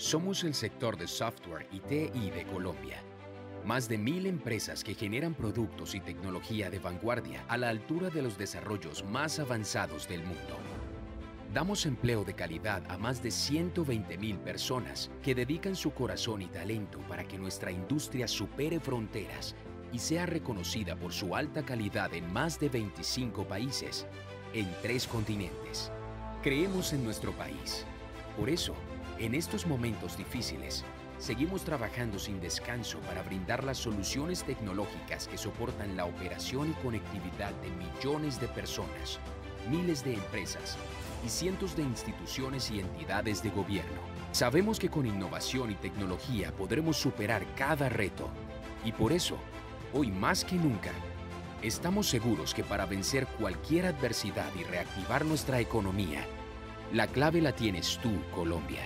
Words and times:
Somos 0.00 0.44
el 0.44 0.54
sector 0.54 0.96
de 0.96 1.06
software 1.06 1.66
y 1.70 1.80
TI 1.80 2.30
de 2.30 2.46
Colombia. 2.50 3.02
Más 3.66 3.86
de 3.86 3.98
mil 3.98 4.24
empresas 4.24 4.82
que 4.82 4.94
generan 4.94 5.34
productos 5.34 5.94
y 5.94 6.00
tecnología 6.00 6.70
de 6.70 6.78
vanguardia 6.78 7.44
a 7.48 7.58
la 7.58 7.68
altura 7.68 8.08
de 8.08 8.22
los 8.22 8.38
desarrollos 8.38 9.04
más 9.04 9.38
avanzados 9.38 10.08
del 10.08 10.22
mundo. 10.22 10.56
Damos 11.52 11.84
empleo 11.84 12.24
de 12.24 12.32
calidad 12.32 12.82
a 12.90 12.96
más 12.96 13.22
de 13.22 13.30
120 13.30 14.16
mil 14.16 14.38
personas 14.38 15.10
que 15.22 15.34
dedican 15.34 15.76
su 15.76 15.92
corazón 15.92 16.40
y 16.40 16.46
talento 16.46 17.00
para 17.00 17.28
que 17.28 17.36
nuestra 17.36 17.70
industria 17.70 18.26
supere 18.26 18.80
fronteras 18.80 19.54
y 19.92 19.98
sea 19.98 20.24
reconocida 20.24 20.96
por 20.96 21.12
su 21.12 21.36
alta 21.36 21.62
calidad 21.62 22.14
en 22.14 22.32
más 22.32 22.58
de 22.58 22.70
25 22.70 23.46
países, 23.46 24.06
en 24.54 24.66
tres 24.80 25.06
continentes. 25.06 25.92
Creemos 26.42 26.94
en 26.94 27.04
nuestro 27.04 27.32
país. 27.32 27.84
Por 28.38 28.48
eso, 28.48 28.74
en 29.20 29.34
estos 29.34 29.66
momentos 29.66 30.16
difíciles, 30.16 30.82
seguimos 31.18 31.62
trabajando 31.62 32.18
sin 32.18 32.40
descanso 32.40 32.98
para 33.00 33.22
brindar 33.22 33.64
las 33.64 33.76
soluciones 33.76 34.42
tecnológicas 34.44 35.28
que 35.28 35.36
soportan 35.36 35.94
la 35.94 36.06
operación 36.06 36.70
y 36.70 36.82
conectividad 36.82 37.52
de 37.60 37.68
millones 37.70 38.40
de 38.40 38.48
personas, 38.48 39.20
miles 39.70 40.02
de 40.04 40.14
empresas 40.14 40.78
y 41.24 41.28
cientos 41.28 41.76
de 41.76 41.82
instituciones 41.82 42.70
y 42.70 42.80
entidades 42.80 43.42
de 43.42 43.50
gobierno. 43.50 44.00
Sabemos 44.32 44.78
que 44.78 44.88
con 44.88 45.04
innovación 45.04 45.70
y 45.70 45.74
tecnología 45.74 46.50
podremos 46.52 46.96
superar 46.96 47.44
cada 47.56 47.90
reto 47.90 48.30
y 48.86 48.92
por 48.92 49.12
eso, 49.12 49.36
hoy 49.92 50.10
más 50.10 50.46
que 50.46 50.56
nunca, 50.56 50.92
estamos 51.62 52.08
seguros 52.08 52.54
que 52.54 52.64
para 52.64 52.86
vencer 52.86 53.26
cualquier 53.38 53.84
adversidad 53.84 54.48
y 54.58 54.64
reactivar 54.64 55.26
nuestra 55.26 55.60
economía, 55.60 56.24
la 56.94 57.06
clave 57.06 57.42
la 57.42 57.52
tienes 57.52 57.98
tú, 58.02 58.10
Colombia. 58.34 58.80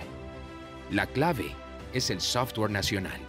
La 0.91 1.07
clave 1.07 1.51
es 1.93 2.11
el 2.11 2.21
software 2.21 2.69
nacional. 2.69 3.19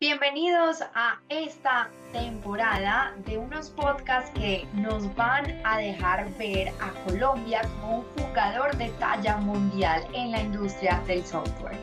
Bienvenidos 0.00 0.80
a 0.94 1.20
esta 1.28 1.90
temporada 2.12 3.12
de 3.26 3.36
unos 3.36 3.68
podcasts 3.68 4.30
que 4.30 4.66
nos 4.72 5.14
van 5.14 5.60
a 5.62 5.76
dejar 5.76 6.26
ver 6.38 6.68
a 6.80 6.90
Colombia 7.04 7.60
como 7.80 7.98
un 7.98 8.04
jugador 8.16 8.74
de 8.78 8.88
talla 8.92 9.36
mundial 9.36 10.02
en 10.14 10.30
la 10.30 10.40
industria 10.40 11.02
del 11.06 11.22
software. 11.26 11.76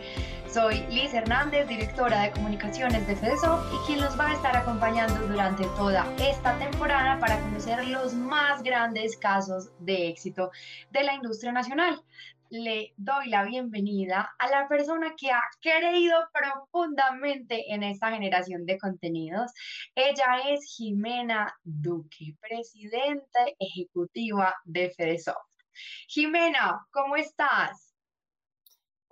Soy 0.56 0.88
Liz 0.88 1.14
Hernández, 1.14 1.68
directora 1.68 2.22
de 2.22 2.32
comunicaciones 2.32 3.06
de 3.08 3.18
FEDESOFT 3.18 3.74
y 3.74 3.88
quien 3.88 4.00
los 4.00 4.18
va 4.18 4.30
a 4.30 4.34
estar 4.36 4.56
acompañando 4.56 5.28
durante 5.28 5.66
toda 5.76 6.08
esta 6.18 6.58
temporada 6.58 7.20
para 7.20 7.42
conocer 7.42 7.86
los 7.90 8.14
más 8.14 8.64
grandes 8.64 9.18
casos 9.18 9.70
de 9.80 10.08
éxito 10.08 10.52
de 10.92 11.04
la 11.04 11.14
industria 11.16 11.52
nacional. 11.52 12.02
Le 12.50 12.94
doy 12.96 13.28
la 13.28 13.44
bienvenida 13.44 14.34
a 14.40 14.48
la 14.50 14.70
persona 14.70 15.14
que 15.18 15.30
ha 15.30 15.42
creído 15.60 16.16
profundamente 16.32 17.74
en 17.74 17.84
esta 17.84 18.12
generación 18.12 18.66
de 18.66 18.78
contenidos. 18.78 19.52
Ella 19.94 20.38
es 20.48 20.64
Jimena 20.78 21.54
Duque, 21.66 22.34
presidenta 22.40 23.42
ejecutiva 23.60 24.56
de 24.64 24.90
FEDESOFT. 24.90 25.38
Jimena, 26.08 26.80
¿cómo 26.92 27.18
estás? 27.18 27.85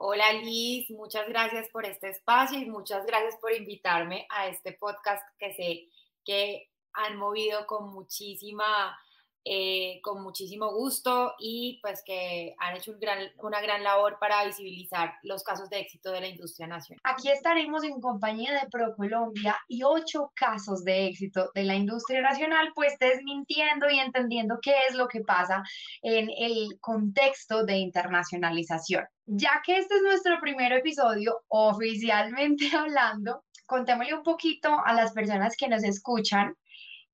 Hola 0.06 0.34
Liz, 0.34 0.90
muchas 0.90 1.30
gracias 1.30 1.70
por 1.70 1.86
este 1.86 2.10
espacio 2.10 2.60
y 2.60 2.66
muchas 2.66 3.06
gracias 3.06 3.38
por 3.40 3.54
invitarme 3.54 4.28
a 4.30 4.50
este 4.50 4.74
podcast 4.74 5.24
que 5.40 5.54
sé 5.54 5.88
que 6.26 6.70
han 6.92 7.16
movido 7.16 7.66
con 7.68 7.94
muchísima 7.94 9.00
eh, 9.46 10.00
con 10.02 10.24
muchísimo 10.24 10.72
gusto 10.74 11.34
y 11.38 11.80
pues 11.82 12.02
que 12.06 12.56
han 12.60 12.78
hecho 12.78 12.94
una 13.40 13.62
gran 13.62 13.84
labor 13.84 14.18
para 14.20 14.46
visibilizar 14.46 15.16
los 15.24 15.44
casos 15.44 15.70
de 15.70 15.80
éxito 15.80 16.12
de 16.12 16.22
la 16.22 16.28
industria 16.28 16.68
nacional. 16.68 17.02
Aquí 17.04 17.30
estaremos 17.30 17.84
en 17.84 18.00
compañía 18.00 18.54
de 18.54 18.70
ProColombia 18.70 19.58
y 19.68 19.84
ocho 19.84 20.32
casos 20.34 20.84
de 20.84 21.08
éxito 21.08 21.52
de 21.54 21.64
la 21.64 21.76
industria 21.76 22.22
nacional, 22.22 22.72
pues 22.74 22.98
desmintiendo 23.00 23.90
y 23.90 24.00
entendiendo 24.00 24.60
qué 24.62 24.76
es 24.90 24.96
lo 24.96 25.08
que 25.08 25.22
pasa 25.22 25.64
en 26.02 26.30
el 26.30 26.80
contexto 26.80 27.66
de 27.66 27.78
internacionalización. 27.78 29.06
Ya 29.26 29.62
que 29.66 29.78
este 29.78 29.96
es 29.96 30.02
nuestro 30.04 30.40
primer 30.40 30.72
episodio, 30.74 31.42
oficialmente 31.48 32.66
hablando, 32.78 33.44
contémosle 33.66 34.14
un 34.14 34.24
poquito 34.24 34.70
a 34.86 34.94
las 34.94 35.14
personas 35.14 35.56
que 35.58 35.68
nos 35.68 35.84
escuchan 35.84 36.56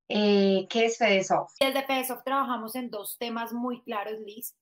eh, 0.09 0.67
¿Qué 0.69 0.85
es 0.85 0.97
FedeSoft? 0.97 1.55
Desde 1.59 1.85
FedeSoft 1.85 2.23
trabajamos 2.23 2.75
en 2.75 2.89
dos 2.89 3.17
temas 3.17 3.53
muy 3.53 3.81
claros, 3.83 4.19
Liz. 4.19 4.55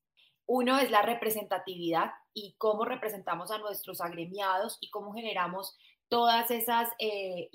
Uno 0.46 0.78
es 0.78 0.92
la 0.92 1.02
representatividad 1.02 2.12
y 2.34 2.56
cómo 2.58 2.86
representamos 2.86 3.52
a 3.52 3.58
nuestros 3.58 4.02
agremiados 4.02 4.78
y 4.82 4.90
cómo 4.90 5.14
generamos 5.14 5.78
todas 6.10 6.52
esas, 6.52 6.90
eh, 7.00 7.50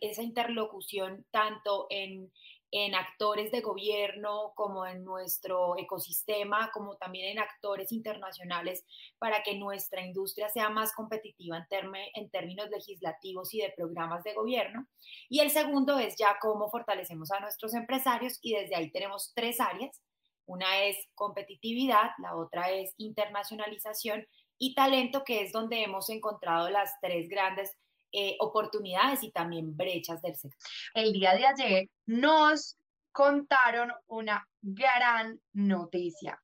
esa 0.00 0.22
interlocución 0.22 1.26
tanto 1.30 1.86
en 1.90 2.32
en 2.70 2.94
actores 2.94 3.50
de 3.50 3.60
gobierno, 3.60 4.52
como 4.54 4.86
en 4.86 5.02
nuestro 5.04 5.78
ecosistema, 5.78 6.70
como 6.72 6.96
también 6.96 7.30
en 7.30 7.38
actores 7.38 7.92
internacionales, 7.92 8.84
para 9.18 9.42
que 9.42 9.56
nuestra 9.56 10.04
industria 10.04 10.48
sea 10.48 10.68
más 10.68 10.92
competitiva 10.92 11.66
en, 12.14 12.30
términos 12.30 12.68
legislativos 12.70 13.54
y 13.54 13.60
de 13.60 13.72
programas 13.76 14.22
de 14.24 14.34
gobierno. 14.34 14.86
Y 15.28 15.40
el 15.40 15.50
segundo 15.50 15.98
es 15.98 16.16
ya 16.16 16.36
cómo 16.40 16.68
fortalecemos 16.70 17.30
a 17.30 17.40
nuestros 17.40 17.74
empresarios 17.74 18.38
y 18.42 18.54
desde 18.54 18.76
ahí 18.76 18.90
tenemos 18.90 19.32
tres 19.34 19.60
áreas. 19.60 20.02
Una 20.44 20.84
es 20.84 20.96
competitividad, 21.14 22.10
la 22.18 22.36
otra 22.36 22.70
es 22.70 22.92
internacionalización 22.98 24.26
y 24.58 24.74
talento, 24.74 25.24
que 25.24 25.42
es 25.42 25.52
donde 25.52 25.82
hemos 25.82 26.10
encontrado 26.10 26.68
las 26.68 26.92
tres 27.00 27.28
grandes 27.28 27.76
eh, 28.12 28.36
oportunidades 28.40 29.22
y 29.22 29.30
también 29.30 29.76
brechas 29.76 30.22
del 30.22 30.36
sector. 30.36 30.58
El 30.94 31.12
día 31.12 31.34
de 31.34 31.46
ayer 31.46 31.90
nos 32.06 32.76
contaron 33.12 33.90
una 34.06 34.46
gran 34.62 35.40
noticia. 35.52 36.40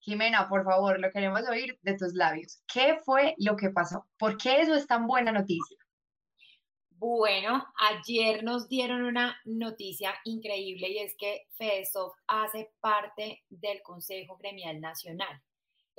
Jimena, 0.00 0.48
por 0.48 0.64
favor, 0.64 0.98
lo 0.98 1.10
queremos 1.12 1.46
oír 1.48 1.78
de 1.82 1.96
tus 1.96 2.14
labios. 2.14 2.62
¿Qué 2.72 2.98
fue 3.04 3.34
lo 3.38 3.56
que 3.56 3.70
pasó? 3.70 4.06
¿Por 4.18 4.36
qué 4.38 4.60
eso 4.60 4.74
es 4.74 4.86
tan 4.86 5.06
buena 5.06 5.30
noticia? 5.30 5.76
Bueno, 6.90 7.64
ayer 7.78 8.44
nos 8.44 8.68
dieron 8.68 9.02
una 9.02 9.40
noticia 9.44 10.14
increíble 10.24 10.88
y 10.88 10.98
es 10.98 11.16
que 11.16 11.46
FEDESOFT 11.56 12.14
hace 12.26 12.72
parte 12.80 13.42
del 13.48 13.80
Consejo 13.82 14.36
Gremial 14.36 14.80
Nacional. 14.80 15.40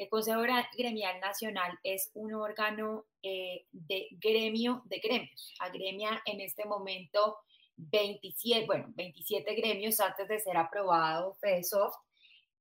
El 0.01 0.09
Consejo 0.09 0.41
Gremial 0.75 1.19
Nacional 1.19 1.78
es 1.84 2.09
un 2.16 2.34
órgano 2.34 3.06
eh, 3.22 3.67
de 3.72 4.07
gremio 4.13 4.81
de 4.85 4.97
gremios. 4.97 5.53
Agremia 5.59 6.19
en 6.25 6.41
este 6.41 6.66
momento 6.66 7.38
27, 7.78 8.66
bueno, 8.66 8.88
27 8.95 9.53
gremios 9.53 10.00
antes 10.00 10.28
de 10.28 10.39
ser 10.39 10.57
aprobado 10.57 11.35
FEDESOFT 11.35 11.94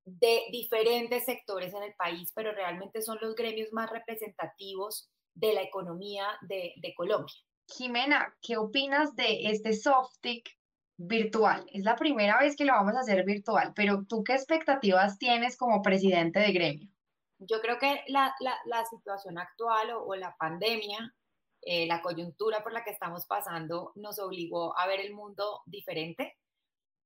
de 0.05 0.41
diferentes 0.51 1.25
sectores 1.25 1.73
en 1.73 1.81
el 1.81 1.95
país, 1.95 2.31
pero 2.35 2.51
realmente 2.51 3.01
son 3.01 3.17
los 3.19 3.33
gremios 3.33 3.73
más 3.73 3.89
representativos 3.89 5.09
de 5.33 5.55
la 5.55 5.63
economía 5.63 6.27
de, 6.41 6.75
de 6.77 6.93
Colombia. 6.93 7.33
Jimena, 7.67 8.37
¿qué 8.43 8.57
opinas 8.57 9.15
de 9.15 9.45
este 9.45 9.73
Softic 9.73 10.47
virtual? 10.95 11.65
Es 11.73 11.81
la 11.85 11.95
primera 11.95 12.37
vez 12.37 12.55
que 12.55 12.65
lo 12.65 12.73
vamos 12.73 12.93
a 12.93 12.99
hacer 12.99 13.25
virtual, 13.25 13.73
pero 13.75 14.05
¿tú 14.07 14.23
qué 14.23 14.33
expectativas 14.33 15.17
tienes 15.17 15.57
como 15.57 15.81
presidente 15.81 16.39
de 16.39 16.51
gremio? 16.51 16.91
Yo 17.43 17.59
creo 17.59 17.79
que 17.79 18.03
la, 18.07 18.35
la, 18.39 18.85
situación 18.85 19.39
actual 19.39 19.91
o, 19.95 20.15
la 20.15 20.35
pandemia, 20.37 21.11
eh, 21.63 21.87
la 21.87 22.03
coyuntura 22.03 22.61
por 22.61 22.71
la 22.71 22.83
que 22.83 22.91
estamos 22.91 23.25
pasando, 23.25 23.93
nos 23.95 24.19
obligó 24.19 24.77
a 24.77 24.85
ver 24.85 24.99
el 24.99 25.13
mundo 25.13 25.61
diferente. 25.65 26.37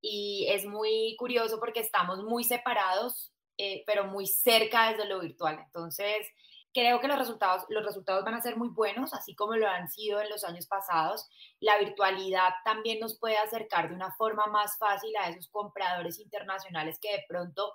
Y 0.01 0.47
es 0.49 0.65
muy 0.65 1.15
curioso 1.17 1.57
porque 1.57 1.79
estamos 1.79 2.21
muy 2.23 2.43
separados, 2.43 3.31
eh, 3.57 3.83
pero 3.87 4.05
muy 4.07 4.27
cerca 4.27 4.89
desde 4.91 5.05
lo 5.05 5.21
virtual. 5.21 5.57
Entonces, 5.65 6.27
creo 6.73 6.99
que 6.99 7.07
los 7.07 7.17
resultados, 7.17 7.63
los 7.69 7.85
resultados 7.85 8.25
van 8.25 8.33
a 8.33 8.41
ser 8.41 8.57
muy 8.57 8.67
buenos, 8.67 9.13
así 9.13 9.35
como 9.35 9.55
lo 9.55 9.69
han 9.69 9.89
sido 9.89 10.19
en 10.19 10.29
los 10.29 10.43
años 10.43 10.67
pasados. 10.67 11.29
La 11.61 11.77
virtualidad 11.79 12.49
también 12.65 12.99
nos 12.99 13.17
puede 13.17 13.37
acercar 13.37 13.87
de 13.87 13.95
una 13.95 14.11
forma 14.15 14.47
más 14.47 14.77
fácil 14.77 15.15
a 15.15 15.29
esos 15.29 15.47
compradores 15.47 16.19
internacionales 16.19 16.99
que 16.99 17.13
de 17.13 17.23
pronto 17.29 17.73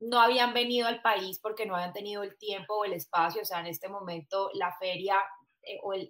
no 0.00 0.20
habían 0.20 0.52
venido 0.52 0.86
al 0.86 1.00
país 1.02 1.38
porque 1.42 1.66
no 1.66 1.74
habían 1.74 1.92
tenido 1.92 2.22
el 2.22 2.36
tiempo 2.38 2.74
o 2.74 2.84
el 2.84 2.92
espacio. 2.92 3.42
O 3.42 3.44
sea, 3.44 3.60
en 3.60 3.66
este 3.66 3.88
momento 3.88 4.50
la 4.54 4.74
feria 4.78 5.16
eh, 5.62 5.78
o 5.82 5.92
el, 5.92 6.08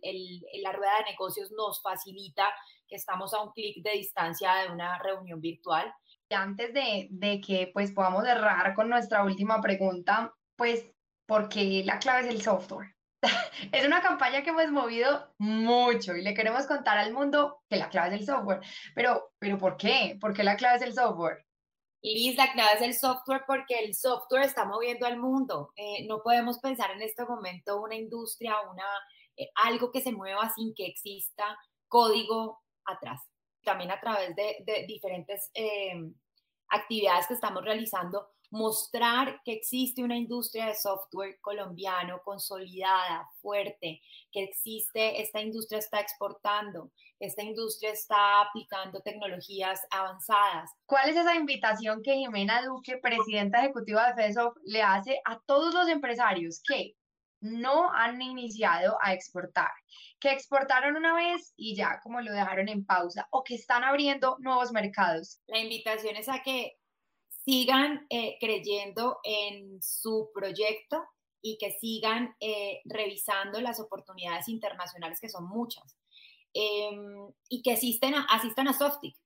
la 0.62 0.72
rueda 0.72 0.98
de 0.98 1.12
negocios 1.12 1.50
nos 1.52 1.80
facilita 1.82 2.44
que 2.86 2.96
estamos 2.96 3.32
a 3.34 3.42
un 3.42 3.52
clic 3.52 3.82
de 3.82 3.92
distancia 3.92 4.54
de 4.56 4.72
una 4.72 4.98
reunión 4.98 5.40
virtual. 5.40 5.92
Antes 6.30 6.74
de, 6.74 7.08
de 7.10 7.40
que 7.40 7.70
pues 7.72 7.92
podamos 7.92 8.24
cerrar 8.24 8.74
con 8.74 8.88
nuestra 8.88 9.24
última 9.24 9.60
pregunta, 9.60 10.34
pues, 10.56 10.86
¿por 11.26 11.48
qué 11.48 11.82
la 11.84 11.98
clave 11.98 12.28
es 12.28 12.34
el 12.34 12.42
software? 12.42 12.96
es 13.72 13.86
una 13.86 14.02
campaña 14.02 14.42
que 14.42 14.50
hemos 14.50 14.70
movido 14.70 15.32
mucho 15.38 16.16
y 16.16 16.22
le 16.22 16.34
queremos 16.34 16.66
contar 16.66 16.98
al 16.98 17.12
mundo 17.12 17.62
que 17.68 17.76
la 17.76 17.88
clave 17.88 18.14
es 18.14 18.20
el 18.20 18.26
software. 18.26 18.60
Pero, 18.94 19.32
pero 19.38 19.58
¿por 19.58 19.76
qué? 19.76 20.18
¿Por 20.20 20.34
qué 20.34 20.44
la 20.44 20.56
clave 20.56 20.76
es 20.76 20.82
el 20.82 20.94
software? 20.94 21.45
Liz, 22.02 22.36
la 22.36 22.52
clave 22.52 22.74
es 22.74 22.82
el 22.82 22.94
software 22.94 23.44
porque 23.46 23.78
el 23.78 23.94
software 23.94 24.44
está 24.44 24.64
moviendo 24.64 25.06
al 25.06 25.18
mundo. 25.18 25.72
Eh, 25.76 26.06
no 26.06 26.22
podemos 26.22 26.58
pensar 26.58 26.90
en 26.92 27.02
este 27.02 27.24
momento 27.24 27.80
una 27.80 27.96
industria, 27.96 28.54
una, 28.70 28.84
eh, 29.36 29.48
algo 29.64 29.90
que 29.90 30.00
se 30.00 30.12
mueva 30.12 30.52
sin 30.54 30.74
que 30.74 30.86
exista 30.86 31.58
código 31.88 32.62
atrás. 32.84 33.22
También 33.64 33.90
a 33.90 34.00
través 34.00 34.36
de, 34.36 34.84
diferentes 34.86 35.50
em, 35.54 36.14
actividades 36.68 37.26
que 37.26 37.34
estamos 37.34 37.64
realizando, 37.64 38.35
mostrar 38.56 39.40
que 39.44 39.52
existe 39.52 40.02
una 40.02 40.16
industria 40.16 40.66
de 40.66 40.74
software 40.74 41.38
colombiano 41.40 42.20
consolidada, 42.24 43.28
fuerte, 43.40 44.00
que 44.32 44.44
existe, 44.44 45.20
esta 45.20 45.40
industria 45.40 45.78
está 45.78 46.00
exportando, 46.00 46.90
esta 47.20 47.42
industria 47.42 47.90
está 47.90 48.40
aplicando 48.42 49.00
tecnologías 49.02 49.80
avanzadas. 49.90 50.70
¿Cuál 50.86 51.10
es 51.10 51.16
esa 51.16 51.34
invitación 51.34 52.02
que 52.02 52.14
Jimena 52.14 52.62
Duque, 52.62 52.96
presidenta 52.96 53.60
ejecutiva 53.60 54.12
de 54.12 54.22
FESOF, 54.22 54.56
le 54.64 54.82
hace 54.82 55.20
a 55.24 55.38
todos 55.46 55.74
los 55.74 55.88
empresarios 55.88 56.62
que 56.66 56.94
no 57.40 57.92
han 57.92 58.20
iniciado 58.22 58.96
a 59.02 59.12
exportar, 59.12 59.70
que 60.18 60.32
exportaron 60.32 60.96
una 60.96 61.14
vez 61.14 61.52
y 61.56 61.76
ya 61.76 62.00
como 62.02 62.20
lo 62.22 62.32
dejaron 62.32 62.68
en 62.68 62.86
pausa 62.86 63.28
o 63.30 63.44
que 63.44 63.54
están 63.54 63.84
abriendo 63.84 64.36
nuevos 64.40 64.72
mercados? 64.72 65.40
La 65.46 65.58
invitación 65.58 66.16
es 66.16 66.28
a 66.28 66.42
que 66.42 66.78
sigan 67.46 68.06
eh, 68.10 68.36
creyendo 68.40 69.18
en 69.22 69.80
su 69.80 70.30
proyecto 70.34 71.04
y 71.40 71.56
que 71.58 71.78
sigan 71.78 72.34
eh, 72.40 72.80
revisando 72.84 73.60
las 73.60 73.78
oportunidades 73.78 74.48
internacionales, 74.48 75.20
que 75.20 75.28
son 75.28 75.46
muchas, 75.46 75.96
em, 76.52 77.32
y 77.48 77.62
que 77.62 77.72
asisten 77.72 78.14
asistan 78.28 78.66
a 78.66 78.72
Softic. 78.72 79.16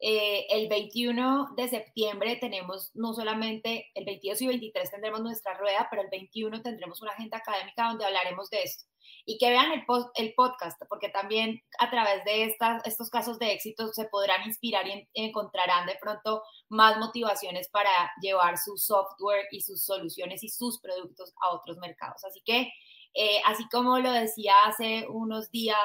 Eh, 0.00 0.46
el 0.50 0.68
21 0.68 1.54
de 1.56 1.68
septiembre 1.68 2.36
tenemos 2.36 2.90
no 2.94 3.14
solamente, 3.14 3.90
el 3.94 4.04
22 4.04 4.42
y 4.42 4.46
23 4.48 4.90
tendremos 4.90 5.20
nuestra 5.20 5.56
rueda, 5.56 5.86
pero 5.90 6.02
el 6.02 6.10
21 6.10 6.62
tendremos 6.62 7.00
una 7.00 7.12
agenda 7.12 7.38
académica 7.38 7.88
donde 7.88 8.04
hablaremos 8.04 8.50
de 8.50 8.62
esto. 8.62 8.84
Y 9.26 9.38
que 9.38 9.50
vean 9.50 9.72
el, 9.72 9.84
el 10.16 10.34
podcast, 10.34 10.80
porque 10.88 11.08
también 11.08 11.62
a 11.78 11.90
través 11.90 12.24
de 12.24 12.44
estas, 12.44 12.84
estos 12.86 13.08
casos 13.08 13.38
de 13.38 13.52
éxito 13.52 13.88
se 13.92 14.06
podrán 14.06 14.46
inspirar 14.46 14.86
y 14.86 15.08
encontrarán 15.14 15.86
de 15.86 15.96
pronto 16.00 16.42
más 16.68 16.98
motivaciones 16.98 17.68
para 17.68 18.12
llevar 18.20 18.58
su 18.58 18.76
software 18.76 19.46
y 19.50 19.60
sus 19.60 19.84
soluciones 19.84 20.42
y 20.42 20.48
sus 20.48 20.80
productos 20.80 21.32
a 21.40 21.54
otros 21.54 21.78
mercados. 21.78 22.24
Así 22.24 22.42
que, 22.44 22.70
eh, 23.14 23.40
así 23.46 23.66
como 23.70 23.98
lo 23.98 24.12
decía 24.12 24.54
hace 24.66 25.06
unos 25.08 25.50
días 25.50 25.78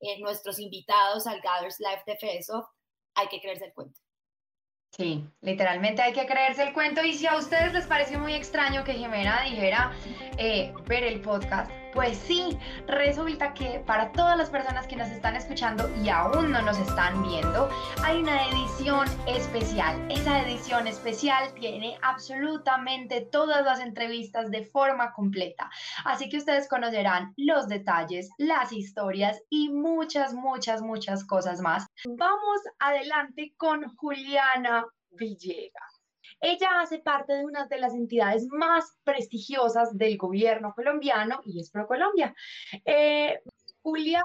eh, 0.00 0.18
nuestros 0.20 0.58
invitados 0.58 1.26
al 1.26 1.40
Gathers 1.40 1.80
Live 1.80 2.02
de 2.06 2.16
FESOFT, 2.18 2.68
hay 3.14 3.28
que 3.28 3.40
creerse 3.40 3.66
el 3.66 3.72
cuento. 3.72 4.00
Sí, 4.96 5.24
literalmente 5.40 6.02
hay 6.02 6.12
que 6.12 6.24
creerse 6.24 6.62
el 6.62 6.72
cuento. 6.72 7.02
Y 7.02 7.14
si 7.14 7.26
a 7.26 7.36
ustedes 7.36 7.72
les 7.72 7.86
parece 7.86 8.16
muy 8.16 8.32
extraño 8.32 8.84
que 8.84 8.94
Jimena 8.94 9.42
dijera 9.42 9.92
eh, 10.38 10.72
ver 10.86 11.02
el 11.02 11.20
podcast, 11.20 11.70
pues 11.94 12.18
sí, 12.18 12.58
resulta 12.88 13.54
que 13.54 13.82
para 13.86 14.10
todas 14.12 14.36
las 14.36 14.50
personas 14.50 14.86
que 14.86 14.96
nos 14.96 15.08
están 15.08 15.36
escuchando 15.36 15.88
y 16.02 16.08
aún 16.08 16.50
no 16.50 16.60
nos 16.62 16.76
están 16.78 17.22
viendo, 17.22 17.70
hay 18.02 18.20
una 18.20 18.48
edición 18.48 19.08
especial. 19.28 19.96
Esa 20.10 20.42
edición 20.42 20.88
especial 20.88 21.54
tiene 21.54 21.96
absolutamente 22.02 23.20
todas 23.20 23.64
las 23.64 23.80
entrevistas 23.80 24.50
de 24.50 24.64
forma 24.64 25.12
completa. 25.12 25.70
Así 26.04 26.28
que 26.28 26.38
ustedes 26.38 26.68
conocerán 26.68 27.32
los 27.36 27.68
detalles, 27.68 28.28
las 28.38 28.72
historias 28.72 29.40
y 29.48 29.68
muchas, 29.68 30.34
muchas, 30.34 30.82
muchas 30.82 31.24
cosas 31.24 31.60
más. 31.60 31.86
Vamos 32.06 32.60
adelante 32.80 33.54
con 33.56 33.84
Juliana 33.96 34.84
Villegas. 35.12 35.93
Ella 36.46 36.82
hace 36.82 36.98
parte 36.98 37.32
de 37.32 37.44
una 37.46 37.66
de 37.68 37.78
las 37.78 37.94
entidades 37.94 38.46
más 38.50 38.98
prestigiosas 39.02 39.96
del 39.96 40.18
gobierno 40.18 40.74
colombiano 40.74 41.40
y 41.46 41.58
es 41.58 41.70
ProColombia. 41.70 42.34
Eh, 42.84 43.40
Juliana, 43.80 44.22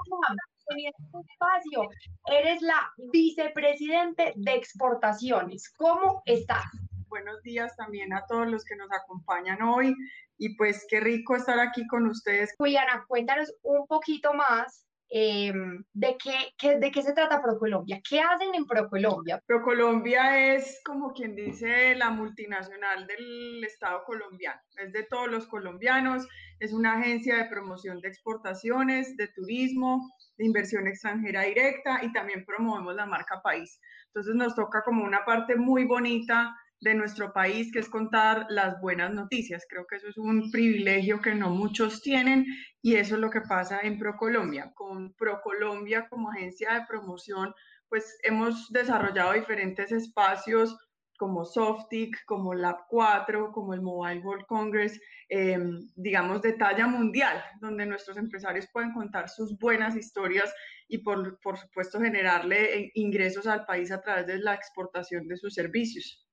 espacio, 0.68 1.88
eres 2.30 2.60
la 2.60 2.92
vicepresidente 3.10 4.34
de 4.36 4.54
exportaciones. 4.54 5.72
¿Cómo 5.74 6.22
estás? 6.26 6.66
Buenos 7.08 7.42
días 7.42 7.74
también 7.76 8.12
a 8.12 8.26
todos 8.26 8.46
los 8.48 8.66
que 8.66 8.76
nos 8.76 8.92
acompañan 8.92 9.62
hoy 9.62 9.94
y 10.36 10.56
pues 10.56 10.84
qué 10.90 11.00
rico 11.00 11.36
estar 11.36 11.58
aquí 11.58 11.86
con 11.86 12.06
ustedes. 12.06 12.54
Juliana, 12.58 13.02
cuéntanos 13.08 13.50
un 13.62 13.86
poquito 13.86 14.34
más 14.34 14.86
Em, 15.12 15.82
¿de, 15.92 16.16
qué, 16.56 16.78
¿De 16.78 16.92
qué 16.92 17.02
se 17.02 17.12
trata 17.12 17.42
ProColombia? 17.42 18.00
¿Qué 18.08 18.20
hacen 18.20 18.54
en 18.54 18.64
ProColombia? 18.64 19.42
ProColombia 19.44 20.54
es 20.54 20.80
como 20.84 21.12
quien 21.12 21.34
dice 21.34 21.96
la 21.96 22.10
multinacional 22.10 23.08
del 23.08 23.64
Estado 23.64 24.04
colombiano, 24.04 24.60
es 24.76 24.92
de 24.92 25.02
todos 25.02 25.28
los 25.28 25.48
colombianos, 25.48 26.28
es 26.60 26.72
una 26.72 26.94
agencia 26.94 27.38
de 27.38 27.46
promoción 27.46 28.00
de 28.00 28.06
exportaciones, 28.06 29.16
de 29.16 29.26
turismo, 29.34 30.08
de 30.38 30.46
inversión 30.46 30.86
extranjera 30.86 31.42
directa 31.42 31.98
y 32.04 32.12
también 32.12 32.44
promovemos 32.44 32.94
la 32.94 33.06
marca 33.06 33.42
país. 33.42 33.80
Entonces 34.14 34.36
nos 34.36 34.54
toca 34.54 34.84
como 34.84 35.04
una 35.04 35.24
parte 35.24 35.56
muy 35.56 35.86
bonita 35.86 36.54
de 36.80 36.94
nuestro 36.94 37.32
país, 37.32 37.70
que 37.72 37.78
es 37.78 37.88
contar 37.88 38.46
las 38.48 38.80
buenas 38.80 39.12
noticias. 39.12 39.66
Creo 39.68 39.86
que 39.86 39.96
eso 39.96 40.08
es 40.08 40.16
un 40.16 40.50
privilegio 40.50 41.20
que 41.20 41.34
no 41.34 41.50
muchos 41.50 42.00
tienen 42.00 42.46
y 42.82 42.96
eso 42.96 43.16
es 43.16 43.20
lo 43.20 43.30
que 43.30 43.42
pasa 43.42 43.80
en 43.82 43.98
ProColombia. 43.98 44.72
Con 44.74 45.12
ProColombia 45.14 46.08
como 46.08 46.30
agencia 46.30 46.72
de 46.74 46.86
promoción, 46.88 47.54
pues 47.88 48.18
hemos 48.22 48.70
desarrollado 48.70 49.32
diferentes 49.34 49.92
espacios 49.92 50.76
como 51.18 51.44
Softic, 51.44 52.24
como 52.24 52.54
Lab 52.54 52.86
4, 52.88 53.52
como 53.52 53.74
el 53.74 53.82
Mobile 53.82 54.22
World 54.22 54.46
Congress, 54.46 54.98
em, 55.28 55.86
digamos 55.94 56.40
de 56.40 56.54
talla 56.54 56.86
mundial, 56.86 57.44
donde 57.60 57.84
nuestros 57.84 58.16
empresarios 58.16 58.66
pueden 58.72 58.94
contar 58.94 59.28
sus 59.28 59.58
buenas 59.58 59.94
historias 59.96 60.50
y 60.88 60.98
por, 60.98 61.38
por 61.40 61.58
supuesto 61.58 62.00
generarle 62.00 62.78
eh, 62.78 62.90
ingresos 62.94 63.46
al 63.46 63.66
país 63.66 63.92
a 63.92 64.00
través 64.00 64.26
de 64.28 64.38
la 64.38 64.54
exportación 64.54 65.28
de 65.28 65.36
sus 65.36 65.52
servicios 65.52 66.29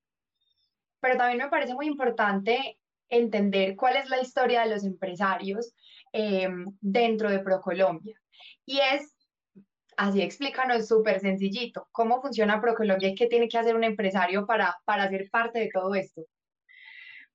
pero 1.08 1.20
también 1.20 1.38
me 1.38 1.50
parece 1.50 1.74
muy 1.74 1.88
importante 1.88 2.78
entender 3.08 3.78
cuál 3.78 3.96
es 3.96 4.10
la 4.10 4.20
historia 4.20 4.64
de 4.64 4.70
los 4.70 4.84
empresarios 4.84 5.74
em, 6.12 6.66
dentro 6.82 7.30
de 7.30 7.40
ProColombia. 7.40 8.20
Y 8.66 8.80
es, 8.94 9.16
así 9.96 10.22
explícanos 10.22 10.86
súper 10.86 11.22
sencillito, 11.22 11.88
cómo 11.94 12.22
funciona 12.22 12.60
ProColombia 12.60 13.08
y 13.08 13.16
qué 13.16 13.28
tiene 13.28 13.48
que 13.48 13.58
hacer 13.58 13.74
un 13.74 13.86
empresario 13.86 14.46
para, 14.46 14.76
para 14.84 15.08
ser 15.08 15.30
parte 15.32 15.60
de 15.60 15.70
todo 15.74 15.96
esto. 15.96 16.26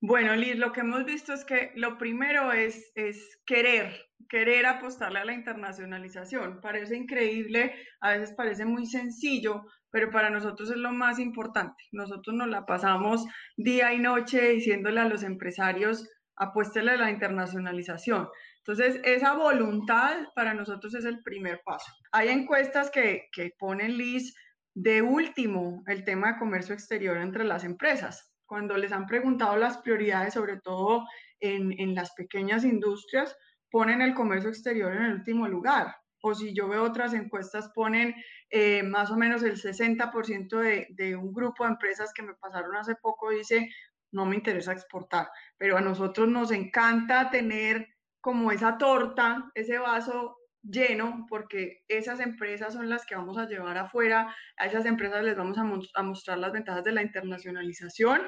Bueno, 0.02 0.36
Liz, 0.36 0.56
lo 0.56 0.72
que 0.72 0.80
hemos 0.80 1.06
visto 1.06 1.32
es 1.32 1.42
que 1.42 1.72
lo 1.74 1.96
primero 1.96 2.52
es, 2.52 2.92
es 2.94 3.40
querer, 3.46 3.90
querer 4.28 4.66
apostarle 4.66 5.20
a 5.20 5.24
la 5.24 5.32
internacionalización. 5.32 6.60
Parece 6.60 6.94
increíble, 6.94 7.74
a 8.00 8.18
veces 8.18 8.34
parece 8.36 8.66
muy 8.66 8.84
sencillo, 8.84 9.64
pero 9.92 10.10
para 10.10 10.30
nosotros 10.30 10.70
es 10.70 10.78
lo 10.78 10.90
más 10.90 11.20
importante. 11.20 11.84
Nosotros 11.92 12.34
nos 12.34 12.48
la 12.48 12.66
pasamos 12.66 13.24
día 13.56 13.92
y 13.92 13.98
noche 13.98 14.48
diciéndole 14.48 15.00
a 15.00 15.08
los 15.08 15.22
empresarios, 15.22 16.08
apuéstele 16.34 16.92
a 16.92 16.96
la 16.96 17.10
internacionalización. 17.10 18.28
Entonces, 18.58 19.00
esa 19.04 19.34
voluntad 19.34 20.16
para 20.34 20.54
nosotros 20.54 20.94
es 20.94 21.04
el 21.04 21.22
primer 21.22 21.60
paso. 21.64 21.92
Hay 22.10 22.28
encuestas 22.28 22.90
que, 22.90 23.28
que 23.32 23.52
ponen, 23.58 23.98
Liz, 23.98 24.34
de 24.74 25.02
último 25.02 25.82
el 25.86 26.04
tema 26.04 26.32
de 26.32 26.38
comercio 26.38 26.74
exterior 26.74 27.18
entre 27.18 27.44
las 27.44 27.62
empresas. 27.62 28.32
Cuando 28.46 28.78
les 28.78 28.92
han 28.92 29.06
preguntado 29.06 29.56
las 29.56 29.78
prioridades, 29.78 30.34
sobre 30.34 30.58
todo 30.60 31.04
en, 31.40 31.78
en 31.78 31.94
las 31.94 32.14
pequeñas 32.14 32.64
industrias, 32.64 33.36
ponen 33.70 34.00
el 34.00 34.14
comercio 34.14 34.48
exterior 34.48 34.94
en 34.94 35.02
el 35.02 35.14
último 35.14 35.46
lugar 35.48 35.94
o 36.22 36.34
si 36.34 36.54
yo 36.54 36.68
veo 36.68 36.84
otras 36.84 37.12
encuestas, 37.14 37.70
ponen 37.74 38.14
eh, 38.48 38.82
más 38.82 39.10
o 39.10 39.16
menos 39.16 39.42
el 39.42 39.60
60% 39.60 40.58
de, 40.58 40.86
de, 40.90 41.16
un 41.16 41.32
grupo 41.32 41.64
de 41.64 41.70
empresas 41.70 42.12
que 42.14 42.22
me 42.22 42.34
pasaron 42.34 42.76
hace 42.76 42.94
poco, 42.94 43.30
dice, 43.30 43.68
no 44.12 44.24
me 44.24 44.36
interesa 44.36 44.72
exportar, 44.72 45.28
pero 45.58 45.76
a 45.76 45.80
nosotros 45.80 46.28
nos 46.28 46.50
encanta 46.52 47.30
tener 47.30 47.88
como 48.20 48.52
esa 48.52 48.78
torta, 48.78 49.50
ese 49.54 49.78
vaso 49.78 50.36
lleno, 50.62 51.26
porque 51.28 51.82
esas 51.88 52.20
empresas 52.20 52.74
son 52.74 52.88
las 52.88 53.04
que 53.04 53.16
vamos 53.16 53.36
a 53.36 53.48
llevar 53.48 53.76
afuera, 53.78 54.34
a 54.56 54.66
esas 54.66 54.86
empresas 54.86 55.24
les 55.24 55.36
vamos 55.36 55.58
a, 55.58 55.62
a 55.94 56.02
mostrar 56.02 56.38
las 56.38 56.52
ventajas 56.52 56.84
de 56.84 56.92
la 56.92 57.02
internacionalización 57.02 58.22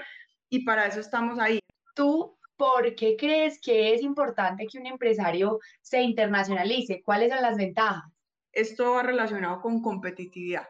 y 0.49 0.65
para 0.65 0.87
eso 0.87 1.01
estamos 1.01 1.39
ahí. 1.39 1.61
Tú 1.95 2.37
¿por 2.57 2.95
qué 2.95 3.17
crees 3.17 3.61
que 3.61 3.95
es 3.95 4.03
importante 4.03 4.67
que 4.67 4.79
un 4.79 4.87
empresario 4.87 5.61
se 5.81 6.03
internacionalice? 6.03 7.03
¿Cuáles 7.03 7.33
son 7.33 7.43
las 7.43 7.57
ventajas? 7.57 8.05
Esto 8.53 8.93
va 8.93 9.03
relacionado 9.03 9.61
con 9.61 9.83
competitividad. 9.83 10.69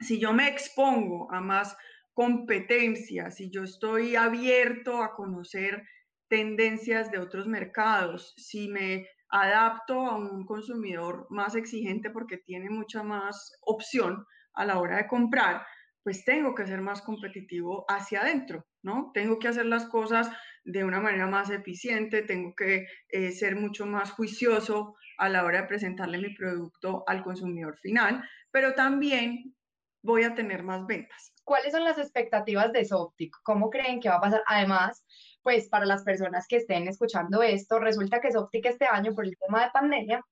Si 0.00 0.18
yo 0.18 0.32
me 0.32 0.48
expongo 0.48 1.30
a 1.32 1.40
más 1.40 1.76
competencia, 2.14 3.30
si 3.30 3.50
yo 3.50 3.64
estoy 3.64 4.16
abierto 4.16 5.02
a 5.02 5.14
conocer 5.14 5.82
tendencias 6.28 7.10
de 7.10 7.18
otros 7.18 7.46
mercados, 7.46 8.34
si 8.36 8.68
me 8.68 9.06
adapto 9.28 10.06
a 10.06 10.16
un 10.16 10.46
consumidor 10.46 11.26
más 11.28 11.54
exigente 11.54 12.10
porque 12.10 12.38
tiene 12.38 12.70
mucha 12.70 13.02
más 13.02 13.52
opción 13.62 14.24
a 14.54 14.64
la 14.64 14.78
hora 14.78 14.96
de 14.98 15.08
comprar, 15.08 15.66
pues 16.02 16.24
tengo 16.24 16.54
que 16.54 16.66
ser 16.66 16.80
más 16.80 17.02
competitivo 17.02 17.84
hacia 17.88 18.20
adentro, 18.20 18.66
¿no? 18.82 19.10
Tengo 19.12 19.38
que 19.38 19.48
hacer 19.48 19.66
las 19.66 19.86
cosas 19.86 20.30
de 20.64 20.84
una 20.84 21.00
manera 21.00 21.26
más 21.26 21.50
eficiente, 21.50 22.22
tengo 22.22 22.54
que 22.54 22.86
eh, 23.08 23.32
ser 23.32 23.56
mucho 23.56 23.86
más 23.86 24.10
juicioso 24.12 24.96
a 25.18 25.28
la 25.28 25.44
hora 25.44 25.62
de 25.62 25.68
presentarle 25.68 26.18
mi 26.18 26.34
producto 26.34 27.04
al 27.06 27.22
consumidor 27.22 27.76
final, 27.78 28.22
pero 28.50 28.74
también 28.74 29.54
voy 30.02 30.24
a 30.24 30.34
tener 30.34 30.62
más 30.62 30.86
ventas. 30.86 31.32
¿Cuáles 31.44 31.72
son 31.72 31.84
las 31.84 31.98
expectativas 31.98 32.72
de 32.72 32.84
Softic? 32.84 33.34
¿Cómo 33.42 33.70
creen 33.70 34.00
que 34.00 34.08
va 34.08 34.16
a 34.16 34.20
pasar? 34.20 34.42
Además, 34.46 35.04
pues 35.42 35.68
para 35.68 35.84
las 35.84 36.02
personas 36.02 36.46
que 36.48 36.56
estén 36.56 36.88
escuchando 36.88 37.42
esto, 37.42 37.78
resulta 37.78 38.20
que 38.20 38.32
Softic 38.32 38.66
este 38.66 38.86
año, 38.86 39.14
por 39.14 39.26
el 39.26 39.36
tema 39.38 39.64
de 39.64 39.70
pandemia, 39.70 40.22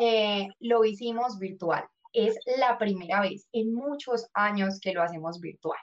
eh, 0.00 0.48
lo 0.58 0.84
hicimos 0.84 1.38
virtual. 1.38 1.84
Es 2.12 2.36
la 2.58 2.76
primera 2.76 3.20
vez 3.20 3.46
en 3.52 3.72
muchos 3.72 4.28
años 4.34 4.80
que 4.80 4.92
lo 4.92 5.02
hacemos 5.02 5.40
virtual. 5.40 5.78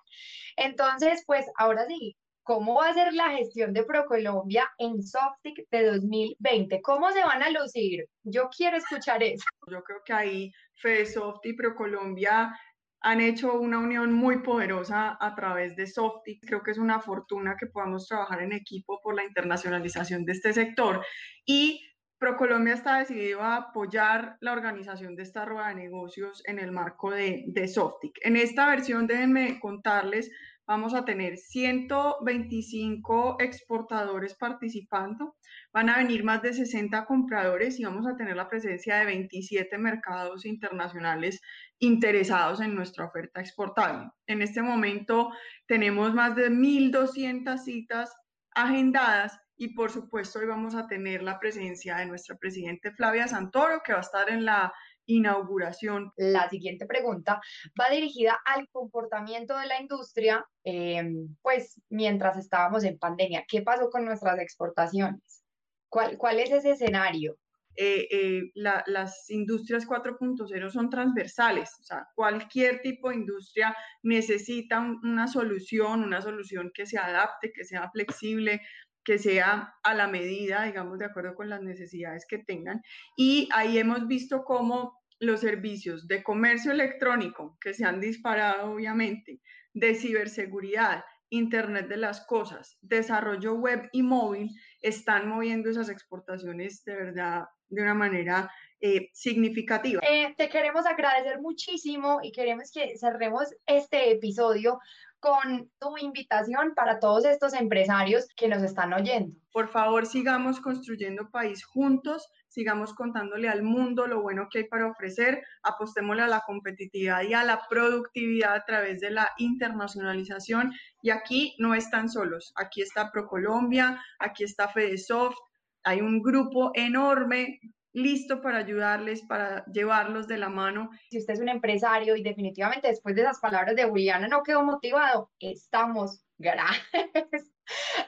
Entonces, 0.57 1.23
pues 1.25 1.45
ahora 1.57 1.85
sí, 1.87 2.17
¿cómo 2.47 2.75
va 2.75 2.87
a 2.87 2.93
ser 2.93 3.13
la 3.13 3.31
gestión 3.31 3.73
de 3.73 3.83
ProColombia 3.83 4.71
en 4.77 5.03
Softic 5.03 5.67
de 5.69 5.85
2020? 5.87 6.81
¿Cómo 6.81 7.11
se 7.11 7.21
van 7.21 7.43
a 7.43 7.49
lucir? 7.49 8.05
Yo 8.23 8.49
quiero 8.55 8.77
escuchar 8.77 9.21
eso. 9.21 9.43
Yo 9.69 9.83
creo 9.83 9.99
que 10.05 10.13
ahí 10.13 10.51
FedeSoft 10.75 11.45
y 11.45 11.53
ProColombia 11.53 12.57
han 13.01 13.19
hecho 13.19 13.59
una 13.59 13.79
unión 13.79 14.13
muy 14.13 14.41
poderosa 14.41 15.17
a 15.19 15.35
través 15.35 15.75
de 15.75 15.87
Softy. 15.87 16.39
Creo 16.39 16.63
que 16.63 16.71
es 16.71 16.77
una 16.77 17.01
fortuna 17.01 17.57
que 17.59 17.67
podamos 17.67 18.07
trabajar 18.07 18.41
en 18.41 18.53
equipo 18.53 19.01
por 19.03 19.13
la 19.13 19.25
internacionalización 19.25 20.23
de 20.23 20.31
este 20.31 20.53
sector 20.53 21.05
y 21.45 21.83
ProColombia 22.17 22.75
está 22.75 22.99
decidido 22.99 23.41
a 23.41 23.57
apoyar 23.57 24.37
la 24.39 24.53
organización 24.53 25.17
de 25.17 25.23
esta 25.23 25.43
rueda 25.43 25.67
de 25.67 25.75
negocios 25.75 26.41
en 26.45 26.59
el 26.59 26.71
marco 26.71 27.11
de, 27.11 27.43
de 27.47 27.67
Softic. 27.67 28.17
En 28.21 28.37
esta 28.37 28.67
versión, 28.69 29.05
déjenme 29.05 29.59
contarles, 29.59 30.31
vamos 30.67 30.93
a 30.93 31.05
tener 31.05 31.37
125 31.37 33.37
exportadores 33.39 34.35
participando, 34.35 35.37
van 35.71 35.89
a 35.89 35.97
venir 35.97 36.25
más 36.25 36.41
de 36.41 36.53
60 36.53 37.05
compradores 37.05 37.79
y 37.79 37.85
vamos 37.85 38.05
a 38.05 38.17
tener 38.17 38.35
la 38.35 38.49
presencia 38.49 38.97
de 38.97 39.05
27 39.05 39.77
mercados 39.77 40.45
internacionales 40.45 41.41
interesados 41.79 42.59
en 42.59 42.75
nuestra 42.75 43.05
oferta 43.05 43.39
exportable. 43.39 44.09
En 44.27 44.41
este 44.41 44.61
momento 44.61 45.31
tenemos 45.67 46.13
más 46.13 46.35
de 46.35 46.51
1.200 46.51 47.57
citas 47.59 48.13
agendadas 48.51 49.39
y 49.55 49.69
por 49.69 49.89
supuesto 49.89 50.39
hoy 50.39 50.45
vamos 50.45 50.75
a 50.75 50.87
tener 50.87 51.23
la 51.23 51.39
presencia 51.39 51.97
de 51.97 52.05
nuestra 52.05 52.35
presidente 52.35 52.91
Flavia 52.91 53.27
Santoro, 53.27 53.81
que 53.83 53.93
va 53.93 53.99
a 53.99 54.01
estar 54.01 54.29
en 54.29 54.45
la 54.45 54.71
inauguración. 55.07 56.11
La 56.17 56.49
siguiente 56.49 56.85
pregunta 56.85 57.41
va 57.79 57.89
dirigida 57.89 58.39
al 58.45 58.69
comportamiento 58.69 59.57
de 59.57 59.65
la 59.65 59.81
industria, 59.81 60.45
em, 60.63 61.35
pues 61.41 61.81
mientras 61.89 62.37
estábamos 62.37 62.83
en 62.83 62.99
pandemia, 62.99 63.45
¿qué 63.47 63.61
pasó 63.61 63.89
con 63.89 64.05
nuestras 64.05 64.39
exportaciones? 64.39 65.43
¿Cuál, 65.89 66.17
cuál 66.17 66.39
es 66.39 66.51
ese 66.51 66.71
escenario? 66.71 67.37
Eh, 67.79 68.07
eh, 68.09 68.51
las 68.55 69.29
industrias 69.29 69.85
4.0 69.85 70.71
son 70.71 70.89
transversales, 70.89 71.69
o 71.79 71.83
sea, 71.83 72.07
cualquier 72.15 72.81
tipo 72.81 73.09
de 73.09 73.17
industria 73.17 73.77
necesita 74.01 74.79
una 74.79 75.27
solución, 75.27 76.03
una 76.03 76.19
solución 76.19 76.71
que 76.73 76.87
se 76.87 76.97
adapte, 76.97 77.51
que 77.53 77.65
sea 77.65 77.87
flexible, 77.91 78.61
que 79.07 79.17
sea 79.17 79.73
a 79.83 79.93
la 79.93 80.07
medida, 80.07 80.65
digamos, 80.65 80.99
de 80.99 81.05
acuerdo 81.05 81.33
con 81.33 81.49
las 81.49 81.61
necesidades 81.61 82.25
que 82.27 82.39
tengan. 82.39 82.81
Y 83.15 83.47
ahí 83.53 83.77
hemos 83.77 84.05
visto 84.05 84.43
cómo 84.43 84.99
los 85.19 85.39
servicios 85.39 86.09
de 86.09 86.23
comercio 86.23 86.73
electrónico, 86.73 87.57
que 87.61 87.73
se 87.73 87.85
han 87.85 88.01
disparado 88.01 88.69
obviamente, 88.69 89.39
de 89.73 89.95
ciberseguridad, 89.95 91.05
Internet 91.29 91.87
de 91.87 91.95
las 91.95 92.25
Cosas, 92.25 92.77
desarrollo 92.81 93.53
web 93.53 93.87
y 93.93 94.03
móvil, 94.03 94.49
están 94.81 95.29
moviendo 95.29 95.69
esas 95.69 95.87
exportaciones 95.87 96.83
de 96.83 96.95
verdad 96.95 97.45
de 97.69 97.81
una 97.81 97.93
manera 97.93 98.51
eh, 98.81 99.09
significativa. 99.13 100.01
Eh, 100.07 100.35
te 100.37 100.49
queremos 100.49 100.85
agradecer 100.85 101.39
muchísimo 101.39 102.19
y 102.21 102.31
queremos 102.31 102.71
que 102.71 102.97
cerremos 102.97 103.55
este 103.65 104.11
episodio 104.11 104.79
con 105.19 105.69
tu 105.79 105.97
invitación 105.97 106.73
para 106.75 106.99
todos 106.99 107.25
estos 107.25 107.53
empresarios 107.53 108.27
que 108.35 108.47
nos 108.47 108.63
están 108.63 108.93
oyendo. 108.93 109.35
Por 109.51 109.69
favor, 109.69 110.05
sigamos 110.05 110.59
construyendo 110.59 111.29
país 111.31 111.65
juntos, 111.65 112.29
sigamos 112.47 112.93
contándole 112.93 113.49
al 113.49 113.63
mundo 113.63 114.07
lo 114.07 114.21
bueno 114.21 114.47
que 114.51 114.59
hay 114.59 114.63
para 114.65 114.87
ofrecer, 114.87 115.43
apostémosle 115.63 116.23
a 116.23 116.27
la 116.27 116.43
competitividad 116.45 117.23
y 117.23 117.33
a 117.33 117.43
la 117.43 117.61
productividad 117.69 118.55
a 118.55 118.65
través 118.65 118.99
de 118.99 119.11
la 119.11 119.31
internacionalización. 119.37 120.73
Y 121.01 121.09
aquí 121.09 121.55
no 121.59 121.73
están 121.73 122.09
solos, 122.09 122.53
aquí 122.55 122.81
está 122.81 123.11
ProColombia, 123.11 124.01
aquí 124.19 124.43
está 124.43 124.67
FedeSoft, 124.69 125.37
hay 125.83 126.01
un 126.01 126.21
grupo 126.21 126.71
enorme 126.73 127.59
listo 127.97 128.41
para 128.41 128.59
ayudarles, 128.59 129.23
para 129.23 129.65
llevarlos 129.65 130.27
de 130.27 130.37
la 130.37 130.49
mano. 130.49 130.91
Si 131.09 131.17
usted 131.17 131.33
es 131.33 131.39
un 131.39 131.49
empresario 131.49 132.15
y 132.15 132.21
definitivamente 132.21 132.87
después 132.87 133.15
de 133.15 133.23
esas 133.23 133.39
palabras 133.39 133.75
de 133.75 133.85
Juliana 133.85 134.27
no 134.27 134.43
quedó 134.43 134.63
motivado, 134.63 135.31
estamos 135.39 136.23
gracias. 136.37 136.85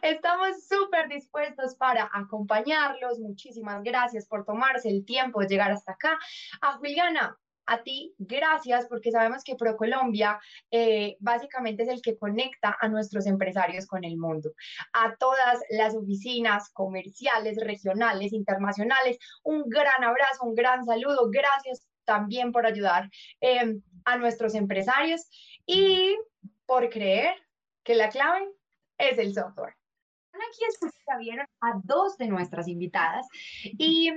Estamos 0.01 0.67
súper 0.67 1.09
dispuestos 1.09 1.75
para 1.75 2.09
acompañarlos. 2.13 3.19
Muchísimas 3.19 3.83
gracias 3.83 4.25
por 4.25 4.45
tomarse 4.45 4.89
el 4.89 5.03
tiempo 5.03 5.41
de 5.41 5.47
llegar 5.47 5.71
hasta 5.71 5.93
acá. 5.93 6.17
A 6.61 6.73
Juliana, 6.73 7.37
a 7.69 7.83
ti, 7.83 8.13
gracias, 8.17 8.87
porque 8.87 9.11
sabemos 9.11 9.43
que 9.43 9.55
ProColombia 9.55 10.39
eh, 10.71 11.15
básicamente 11.19 11.83
es 11.83 11.89
el 11.89 12.01
que 12.01 12.17
conecta 12.17 12.75
a 12.81 12.87
nuestros 12.87 13.27
empresarios 13.27 13.85
con 13.85 14.03
el 14.03 14.17
mundo. 14.17 14.51
A 14.93 15.15
todas 15.15 15.59
las 15.69 15.95
oficinas 15.95 16.71
comerciales, 16.71 17.57
regionales, 17.57 18.33
internacionales, 18.33 19.19
un 19.43 19.69
gran 19.69 20.03
abrazo, 20.03 20.45
un 20.45 20.55
gran 20.55 20.83
saludo. 20.83 21.29
Gracias 21.29 21.87
también 22.05 22.51
por 22.51 22.65
ayudar 22.65 23.09
em, 23.39 23.83
a 24.05 24.17
nuestros 24.17 24.55
empresarios 24.55 25.21
y 25.67 26.17
por 26.65 26.89
creer 26.89 27.35
que 27.83 27.93
la 27.93 28.09
clave 28.09 28.49
es 28.97 29.17
el 29.19 29.33
software. 29.33 29.75
Aquí 30.33 31.19
vieron 31.19 31.45
a 31.61 31.79
dos 31.83 32.17
de 32.17 32.27
nuestras 32.27 32.67
invitadas 32.67 33.27
y 33.63 34.11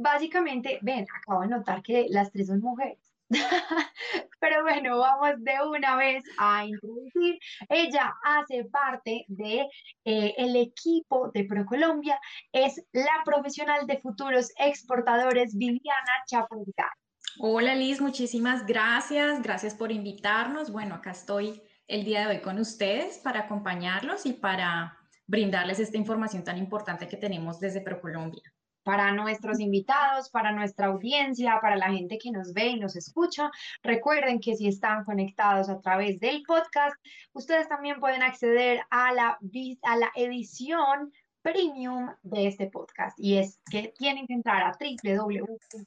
básicamente, 0.00 0.78
ven, 0.82 1.06
acabo 1.14 1.42
de 1.42 1.48
notar 1.48 1.82
que 1.82 2.06
las 2.10 2.30
tres 2.32 2.48
son 2.48 2.60
mujeres. 2.60 2.98
Pero 4.40 4.62
bueno, 4.62 4.98
vamos 4.98 5.34
de 5.38 5.52
una 5.68 5.96
vez 5.96 6.24
a 6.38 6.64
introducir. 6.66 7.38
Ella 7.68 8.14
hace 8.24 8.64
parte 8.64 9.24
de 9.28 9.68
eh, 10.04 10.34
el 10.36 10.56
equipo 10.56 11.30
de 11.32 11.44
ProColombia, 11.44 12.18
es 12.52 12.82
la 12.92 13.22
profesional 13.24 13.86
de 13.86 13.98
futuros 13.98 14.50
exportadores 14.58 15.56
Viviana 15.56 16.12
Chapolicán. 16.26 16.90
Hola 17.38 17.74
Liz, 17.76 18.00
muchísimas 18.00 18.66
gracias. 18.66 19.42
Gracias 19.42 19.74
por 19.74 19.92
invitarnos. 19.92 20.72
Bueno, 20.72 20.96
acá 20.96 21.12
estoy 21.12 21.62
el 21.86 22.04
día 22.04 22.22
de 22.22 22.36
hoy 22.36 22.42
con 22.42 22.58
ustedes 22.58 23.18
para 23.18 23.40
acompañarlos 23.40 24.26
y 24.26 24.32
para 24.32 24.98
brindarles 25.26 25.78
esta 25.78 25.96
información 25.96 26.42
tan 26.42 26.58
importante 26.58 27.06
que 27.06 27.16
tenemos 27.16 27.60
desde 27.60 27.80
ProColombia 27.80 28.52
para 28.90 29.12
nuestros 29.12 29.60
invitados, 29.60 30.30
para 30.30 30.50
nuestra 30.50 30.88
audiencia, 30.88 31.60
para 31.62 31.76
la 31.76 31.92
gente 31.92 32.18
que 32.18 32.32
nos 32.32 32.52
ve 32.52 32.70
y 32.70 32.80
nos 32.80 32.96
escucha. 32.96 33.48
Recuerden 33.84 34.40
que 34.40 34.56
si 34.56 34.66
están 34.66 35.04
conectados 35.04 35.68
a 35.68 35.78
través 35.78 36.18
del 36.18 36.42
podcast, 36.42 36.96
ustedes 37.32 37.68
también 37.68 38.00
pueden 38.00 38.24
acceder 38.24 38.80
a 38.90 39.12
la, 39.12 39.38
a 39.82 39.96
la 39.96 40.10
edición 40.16 41.12
premium 41.40 42.12
de 42.24 42.48
este 42.48 42.66
podcast 42.66 43.16
y 43.16 43.38
es 43.38 43.60
que 43.70 43.94
tienen 43.96 44.26
que 44.26 44.34
entrar 44.34 44.60
a 44.64 44.72
www.sofi.com 44.76 45.86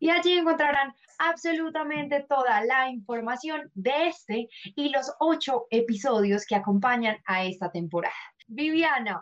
y 0.00 0.08
allí 0.08 0.38
encontrarán 0.38 0.94
absolutamente 1.18 2.24
toda 2.26 2.64
la 2.64 2.88
información 2.88 3.70
de 3.74 4.08
este 4.08 4.48
y 4.76 4.88
los 4.88 5.12
ocho 5.20 5.66
episodios 5.70 6.46
que 6.46 6.54
acompañan 6.54 7.18
a 7.26 7.44
esta 7.44 7.70
temporada. 7.70 8.14
Viviana, 8.46 9.20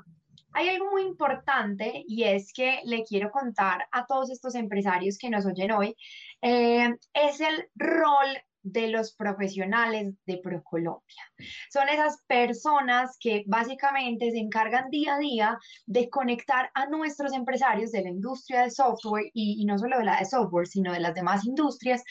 hay 0.54 0.68
algo 0.68 0.90
muy 0.90 1.02
importante 1.02 2.04
y 2.06 2.24
es 2.24 2.52
que 2.52 2.80
le 2.84 3.04
quiero 3.04 3.30
contar 3.30 3.86
a 3.90 4.06
todos 4.06 4.30
estos 4.30 4.54
empresarios 4.54 5.18
que 5.18 5.30
nos 5.30 5.46
oyen 5.46 5.72
hoy, 5.72 5.96
eh, 6.42 6.94
es 7.14 7.40
el 7.40 7.68
rol 7.74 8.28
de 8.62 8.88
los 8.88 9.14
profesionales 9.14 10.14
de 10.24 10.38
ProColombia. 10.38 11.22
Son 11.70 11.88
esas 11.88 12.22
personas 12.26 13.16
que 13.18 13.42
básicamente 13.46 14.30
se 14.30 14.38
encargan 14.38 14.88
día 14.88 15.16
a 15.16 15.18
día 15.18 15.58
de 15.86 16.08
conectar 16.08 16.70
a 16.74 16.86
nuestros 16.86 17.32
empresarios 17.32 17.90
de 17.90 18.02
la 18.02 18.10
industria 18.10 18.62
de 18.62 18.70
software 18.70 19.30
y, 19.34 19.60
y, 19.60 19.64
no 19.64 19.78
solo 19.78 19.98
de 19.98 20.04
la 20.04 20.18
de 20.18 20.26
software, 20.26 20.68
sino 20.68 20.92
de 20.92 21.00
las 21.00 21.14
demás 21.14 21.44
industrias 21.44 22.04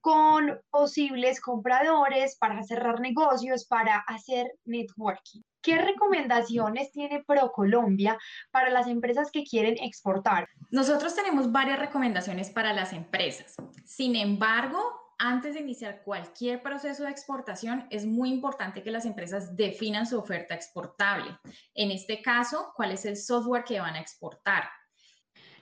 con 0.00 0.60
posibles 0.70 1.40
compradores 1.40 2.36
para 2.38 2.62
cerrar 2.62 3.00
negocios, 3.00 3.66
para 3.66 3.98
hacer 4.06 4.46
networking. 4.64 5.42
¿Qué 5.66 5.78
recomendaciones 5.78 6.92
tiene 6.92 7.24
ProColombia 7.24 8.16
para 8.52 8.70
las 8.70 8.86
empresas 8.86 9.32
que 9.32 9.42
quieren 9.42 9.74
exportar? 9.82 10.48
Nosotros 10.70 11.16
tenemos 11.16 11.50
varias 11.50 11.80
recomendaciones 11.80 12.50
para 12.50 12.72
las 12.72 12.92
empresas. 12.92 13.56
Sin 13.84 14.14
embargo, 14.14 14.78
antes 15.18 15.54
de 15.54 15.62
iniciar 15.62 16.04
cualquier 16.04 16.62
proceso 16.62 17.02
de 17.02 17.10
exportación, 17.10 17.84
es 17.90 18.06
muy 18.06 18.30
importante 18.30 18.84
que 18.84 18.92
las 18.92 19.06
empresas 19.06 19.56
definan 19.56 20.06
su 20.06 20.20
oferta 20.20 20.54
exportable. 20.54 21.36
En 21.74 21.90
este 21.90 22.22
caso, 22.22 22.72
¿cuál 22.76 22.92
es 22.92 23.04
el 23.04 23.16
software 23.16 23.64
que 23.64 23.80
van 23.80 23.96
a 23.96 24.00
exportar? 24.00 24.68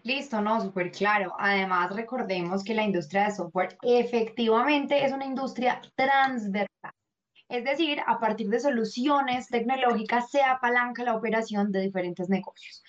Listo, 0.03 0.39
no, 0.43 0.61
súper 0.61 0.93
claro. 0.93 1.35
Además, 1.39 1.97
recordemos 1.97 2.63
que 2.63 2.75
la 2.75 2.83
industria 2.83 3.25
de 3.25 3.37
software 3.37 3.79
efectivamente 3.81 5.03
es 5.03 5.15
una 5.15 5.25
industria 5.25 5.81
transversal. 5.97 6.69
Es 7.49 7.65
decir, 7.65 8.01
a 8.07 8.19
partir 8.19 8.49
de 8.49 8.61
soluciones 8.61 9.49
tecnológicas 9.49 10.31
se 10.31 10.43
apalanca 10.43 11.05
la 11.05 11.15
operación 11.15 11.71
de 11.73 11.83
diferentes 11.83 12.29
negocios. 12.29 12.83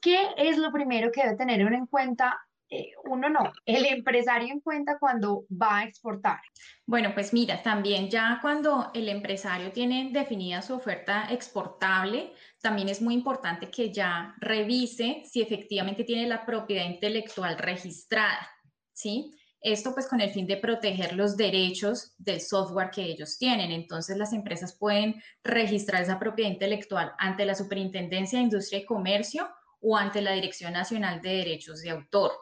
¿Qué 0.00 0.28
es 0.36 0.58
lo 0.58 0.72
primero 0.72 1.10
que 1.10 1.22
debe 1.22 1.36
tener 1.36 1.64
uno 1.64 1.76
en 1.76 1.86
cuenta 1.86 2.38
eh, 2.68 2.90
uno 3.04 3.28
no, 3.28 3.52
el 3.64 3.86
empresario 3.86 4.52
en 4.52 4.60
cuenta 4.60 4.98
cuando 4.98 5.44
va 5.50 5.78
a 5.78 5.84
exportar? 5.84 6.40
Bueno, 6.84 7.12
pues 7.14 7.32
mira, 7.32 7.62
también 7.62 8.10
ya 8.10 8.38
cuando 8.42 8.90
el 8.92 9.08
empresario 9.08 9.70
tiene 9.70 10.10
definida 10.12 10.62
su 10.62 10.74
oferta 10.74 11.28
exportable, 11.30 12.32
también 12.60 12.88
es 12.88 13.00
muy 13.00 13.14
importante 13.14 13.70
que 13.70 13.92
ya 13.92 14.34
revise 14.38 15.22
si 15.24 15.42
efectivamente 15.42 16.02
tiene 16.02 16.26
la 16.26 16.44
propiedad 16.44 16.86
intelectual 16.86 17.56
registrada, 17.56 18.50
¿sí? 18.92 19.35
Esto 19.60 19.94
pues 19.94 20.06
con 20.06 20.20
el 20.20 20.30
fin 20.30 20.46
de 20.46 20.58
proteger 20.58 21.14
los 21.14 21.36
derechos 21.36 22.14
del 22.18 22.40
software 22.40 22.90
que 22.90 23.02
ellos 23.02 23.38
tienen. 23.38 23.72
Entonces 23.72 24.16
las 24.16 24.32
empresas 24.32 24.76
pueden 24.78 25.20
registrar 25.42 26.02
esa 26.02 26.18
propiedad 26.18 26.50
intelectual 26.50 27.12
ante 27.18 27.44
la 27.44 27.54
Superintendencia 27.54 28.38
de 28.38 28.44
Industria 28.44 28.80
y 28.80 28.84
Comercio 28.84 29.48
o 29.80 29.96
ante 29.96 30.20
la 30.20 30.32
Dirección 30.32 30.72
Nacional 30.72 31.20
de 31.20 31.36
Derechos 31.36 31.80
de 31.80 31.90
Autor. 31.90 32.32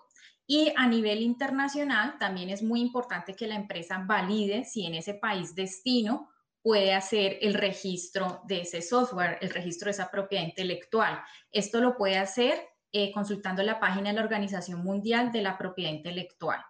Y 0.46 0.72
a 0.76 0.86
nivel 0.86 1.22
internacional, 1.22 2.18
también 2.18 2.50
es 2.50 2.62
muy 2.62 2.80
importante 2.80 3.34
que 3.34 3.46
la 3.46 3.54
empresa 3.54 4.04
valide 4.06 4.64
si 4.64 4.84
en 4.84 4.94
ese 4.94 5.14
país 5.14 5.54
destino 5.54 6.28
puede 6.62 6.94
hacer 6.94 7.38
el 7.40 7.54
registro 7.54 8.42
de 8.46 8.62
ese 8.62 8.82
software, 8.82 9.38
el 9.40 9.50
registro 9.50 9.86
de 9.86 9.92
esa 9.92 10.10
propiedad 10.10 10.44
intelectual. 10.44 11.22
Esto 11.50 11.80
lo 11.80 11.96
puede 11.96 12.18
hacer 12.18 12.58
eh, 12.92 13.12
consultando 13.12 13.62
la 13.62 13.80
página 13.80 14.10
de 14.10 14.16
la 14.16 14.22
Organización 14.22 14.82
Mundial 14.82 15.32
de 15.32 15.42
la 15.42 15.58
Propiedad 15.58 15.92
Intelectual. 15.92 16.64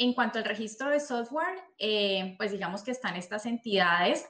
En 0.00 0.14
cuanto 0.14 0.38
al 0.38 0.46
registro 0.46 0.88
de 0.88 0.98
software, 0.98 1.62
eh, 1.76 2.34
pues 2.38 2.52
digamos 2.52 2.82
que 2.82 2.90
están 2.90 3.16
estas 3.16 3.44
entidades, 3.44 4.26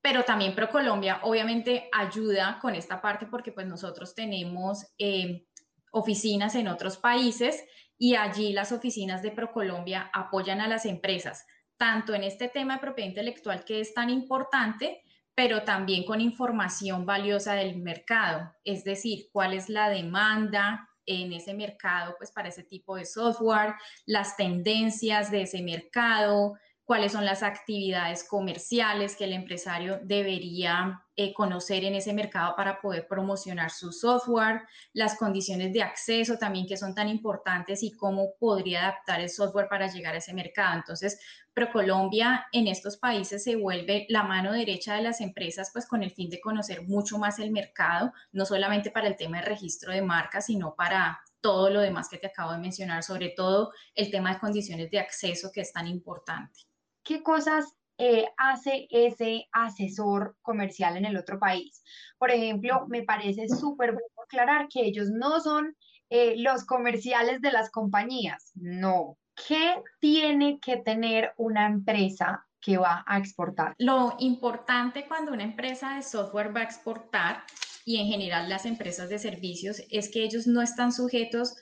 pero 0.00 0.24
también 0.24 0.54
ProColombia 0.54 1.20
obviamente 1.24 1.90
ayuda 1.92 2.58
con 2.58 2.74
esta 2.74 3.02
parte 3.02 3.26
porque 3.26 3.52
pues 3.52 3.66
nosotros 3.66 4.14
tenemos 4.14 4.94
eh, 4.96 5.44
oficinas 5.92 6.54
en 6.54 6.68
otros 6.68 6.96
países 6.96 7.62
y 7.98 8.14
allí 8.14 8.54
las 8.54 8.72
oficinas 8.72 9.20
de 9.20 9.32
ProColombia 9.32 10.08
apoyan 10.10 10.62
a 10.62 10.68
las 10.68 10.86
empresas, 10.86 11.44
tanto 11.76 12.14
en 12.14 12.24
este 12.24 12.48
tema 12.48 12.76
de 12.76 12.80
propiedad 12.80 13.10
intelectual 13.10 13.62
que 13.62 13.80
es 13.80 13.92
tan 13.92 14.08
importante, 14.08 15.02
pero 15.34 15.64
también 15.64 16.06
con 16.06 16.22
información 16.22 17.04
valiosa 17.04 17.52
del 17.52 17.76
mercado, 17.76 18.54
es 18.64 18.84
decir, 18.84 19.26
cuál 19.32 19.52
es 19.52 19.68
la 19.68 19.90
demanda 19.90 20.88
en 21.06 21.32
ese 21.32 21.54
mercado, 21.54 22.14
pues 22.18 22.30
para 22.30 22.48
ese 22.48 22.62
tipo 22.62 22.96
de 22.96 23.04
software, 23.04 23.74
las 24.06 24.36
tendencias 24.36 25.30
de 25.30 25.42
ese 25.42 25.62
mercado, 25.62 26.56
cuáles 26.84 27.12
son 27.12 27.24
las 27.24 27.42
actividades 27.42 28.24
comerciales 28.28 29.16
que 29.16 29.24
el 29.24 29.32
empresario 29.32 30.00
debería 30.02 31.02
eh, 31.16 31.32
conocer 31.32 31.84
en 31.84 31.94
ese 31.94 32.12
mercado 32.12 32.54
para 32.56 32.80
poder 32.80 33.06
promocionar 33.08 33.70
su 33.70 33.90
software, 33.90 34.62
las 34.92 35.16
condiciones 35.16 35.72
de 35.72 35.82
acceso 35.82 36.36
también 36.36 36.66
que 36.66 36.76
son 36.76 36.94
tan 36.94 37.08
importantes 37.08 37.82
y 37.82 37.92
cómo 37.92 38.34
podría 38.38 38.82
adaptar 38.82 39.20
el 39.20 39.30
software 39.30 39.68
para 39.68 39.86
llegar 39.86 40.14
a 40.14 40.18
ese 40.18 40.34
mercado. 40.34 40.76
Entonces, 40.76 41.18
ProColombia 41.54 42.46
en 42.52 42.66
estos 42.68 42.98
países 42.98 43.44
se 43.44 43.56
vuelve 43.56 44.06
la 44.10 44.24
mano 44.24 44.52
derecha 44.52 44.96
de 44.96 45.02
las 45.02 45.20
empresas, 45.20 45.70
pues 45.72 45.86
con 45.86 46.02
el 46.02 46.10
fin 46.10 46.28
de 46.28 46.40
conocer 46.40 46.82
mucho 46.82 47.16
más 47.16 47.38
el 47.38 47.50
mercado, 47.50 48.12
no 48.32 48.44
solamente 48.44 48.90
para 48.90 49.06
el 49.06 49.16
tema 49.16 49.38
de 49.38 49.46
registro 49.46 49.92
de 49.92 50.02
marcas, 50.02 50.46
sino 50.46 50.74
para 50.74 51.20
todo 51.40 51.70
lo 51.70 51.80
demás 51.80 52.08
que 52.08 52.18
te 52.18 52.26
acabo 52.26 52.52
de 52.52 52.58
mencionar, 52.58 53.02
sobre 53.02 53.30
todo 53.30 53.72
el 53.94 54.10
tema 54.10 54.34
de 54.34 54.40
condiciones 54.40 54.90
de 54.90 54.98
acceso 54.98 55.50
que 55.52 55.60
es 55.60 55.72
tan 55.72 55.86
importante 55.86 56.73
qué 57.04 57.22
cosas 57.22 57.74
eh, 57.98 58.26
hace 58.36 58.88
ese 58.90 59.46
asesor 59.52 60.36
comercial 60.42 60.96
en 60.96 61.04
el 61.04 61.16
otro 61.16 61.38
país. 61.38 61.84
Por 62.18 62.32
ejemplo, 62.32 62.86
me 62.88 63.02
parece 63.02 63.48
súper 63.48 63.92
bueno 63.92 64.08
aclarar 64.24 64.66
que 64.68 64.80
ellos 64.80 65.10
no 65.10 65.40
son 65.40 65.76
eh, 66.10 66.34
los 66.38 66.64
comerciales 66.64 67.40
de 67.40 67.52
las 67.52 67.70
compañías, 67.70 68.50
no. 68.54 69.16
¿Qué 69.48 69.82
tiene 70.00 70.58
que 70.60 70.76
tener 70.78 71.32
una 71.36 71.66
empresa 71.66 72.46
que 72.60 72.78
va 72.78 73.04
a 73.06 73.18
exportar? 73.18 73.74
Lo 73.78 74.16
importante 74.18 75.06
cuando 75.06 75.32
una 75.32 75.42
empresa 75.44 75.96
de 75.96 76.02
software 76.02 76.54
va 76.54 76.60
a 76.60 76.64
exportar 76.64 77.44
y 77.84 78.00
en 78.00 78.06
general 78.06 78.48
las 78.48 78.64
empresas 78.64 79.08
de 79.08 79.18
servicios 79.18 79.82
es 79.90 80.10
que 80.10 80.24
ellos 80.24 80.46
no 80.46 80.62
están 80.62 80.92
sujetos 80.92 81.56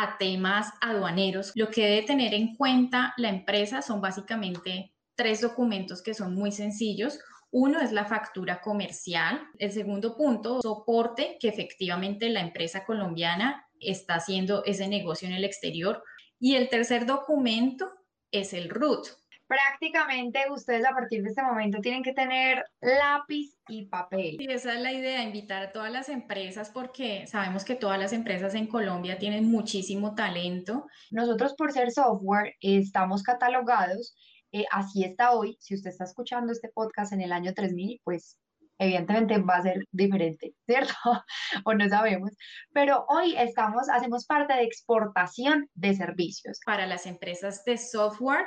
a 0.00 0.16
temas 0.16 0.72
aduaneros. 0.80 1.50
Lo 1.56 1.70
que 1.70 1.84
debe 1.84 2.02
tener 2.06 2.32
en 2.32 2.54
cuenta 2.54 3.14
la 3.16 3.28
empresa 3.28 3.82
son 3.82 4.00
básicamente 4.00 4.92
tres 5.16 5.40
documentos 5.40 6.02
que 6.02 6.14
son 6.14 6.34
muy 6.34 6.52
sencillos. 6.52 7.18
Uno 7.50 7.80
es 7.80 7.90
la 7.90 8.04
factura 8.04 8.60
comercial. 8.60 9.40
El 9.58 9.72
segundo 9.72 10.16
punto, 10.16 10.62
soporte 10.62 11.36
que 11.40 11.48
efectivamente 11.48 12.28
la 12.30 12.40
empresa 12.40 12.84
colombiana 12.84 13.66
está 13.80 14.14
haciendo 14.14 14.64
ese 14.64 14.86
negocio 14.86 15.26
en 15.26 15.34
el 15.34 15.44
exterior. 15.44 16.04
Y 16.38 16.54
el 16.54 16.68
tercer 16.68 17.04
documento 17.04 17.90
es 18.30 18.52
el 18.52 18.68
RUT, 18.68 19.08
prácticamente 19.48 20.40
ustedes 20.50 20.86
a 20.86 20.92
partir 20.92 21.22
de 21.22 21.30
este 21.30 21.42
momento 21.42 21.80
tienen 21.80 22.02
que 22.02 22.12
tener 22.12 22.64
lápiz 22.80 23.56
y 23.66 23.86
papel. 23.86 24.36
Y 24.38 24.52
esa 24.52 24.74
es 24.74 24.80
la 24.80 24.92
idea, 24.92 25.22
invitar 25.22 25.62
a 25.62 25.72
todas 25.72 25.90
las 25.90 26.08
empresas 26.08 26.70
porque 26.70 27.26
sabemos 27.26 27.64
que 27.64 27.74
todas 27.74 27.98
las 27.98 28.12
empresas 28.12 28.54
en 28.54 28.66
Colombia 28.66 29.18
tienen 29.18 29.50
muchísimo 29.50 30.14
talento. 30.14 30.86
Nosotros 31.10 31.54
por 31.54 31.72
ser 31.72 31.90
software 31.90 32.54
estamos 32.60 33.22
catalogados, 33.22 34.14
eh, 34.52 34.66
así 34.70 35.02
está 35.02 35.32
hoy. 35.32 35.56
Si 35.60 35.74
usted 35.74 35.90
está 35.90 36.04
escuchando 36.04 36.52
este 36.52 36.68
podcast 36.68 37.12
en 37.12 37.22
el 37.22 37.32
año 37.32 37.54
3000, 37.54 38.00
pues 38.04 38.38
evidentemente 38.78 39.38
va 39.38 39.56
a 39.56 39.62
ser 39.62 39.84
diferente, 39.90 40.54
¿cierto? 40.66 40.92
o 41.64 41.74
no 41.74 41.88
sabemos. 41.88 42.32
Pero 42.72 43.06
hoy 43.08 43.34
estamos, 43.36 43.88
hacemos 43.88 44.26
parte 44.26 44.54
de 44.54 44.62
exportación 44.62 45.68
de 45.74 45.94
servicios. 45.94 46.60
Para 46.64 46.86
las 46.86 47.06
empresas 47.06 47.64
de 47.64 47.76
software, 47.76 48.46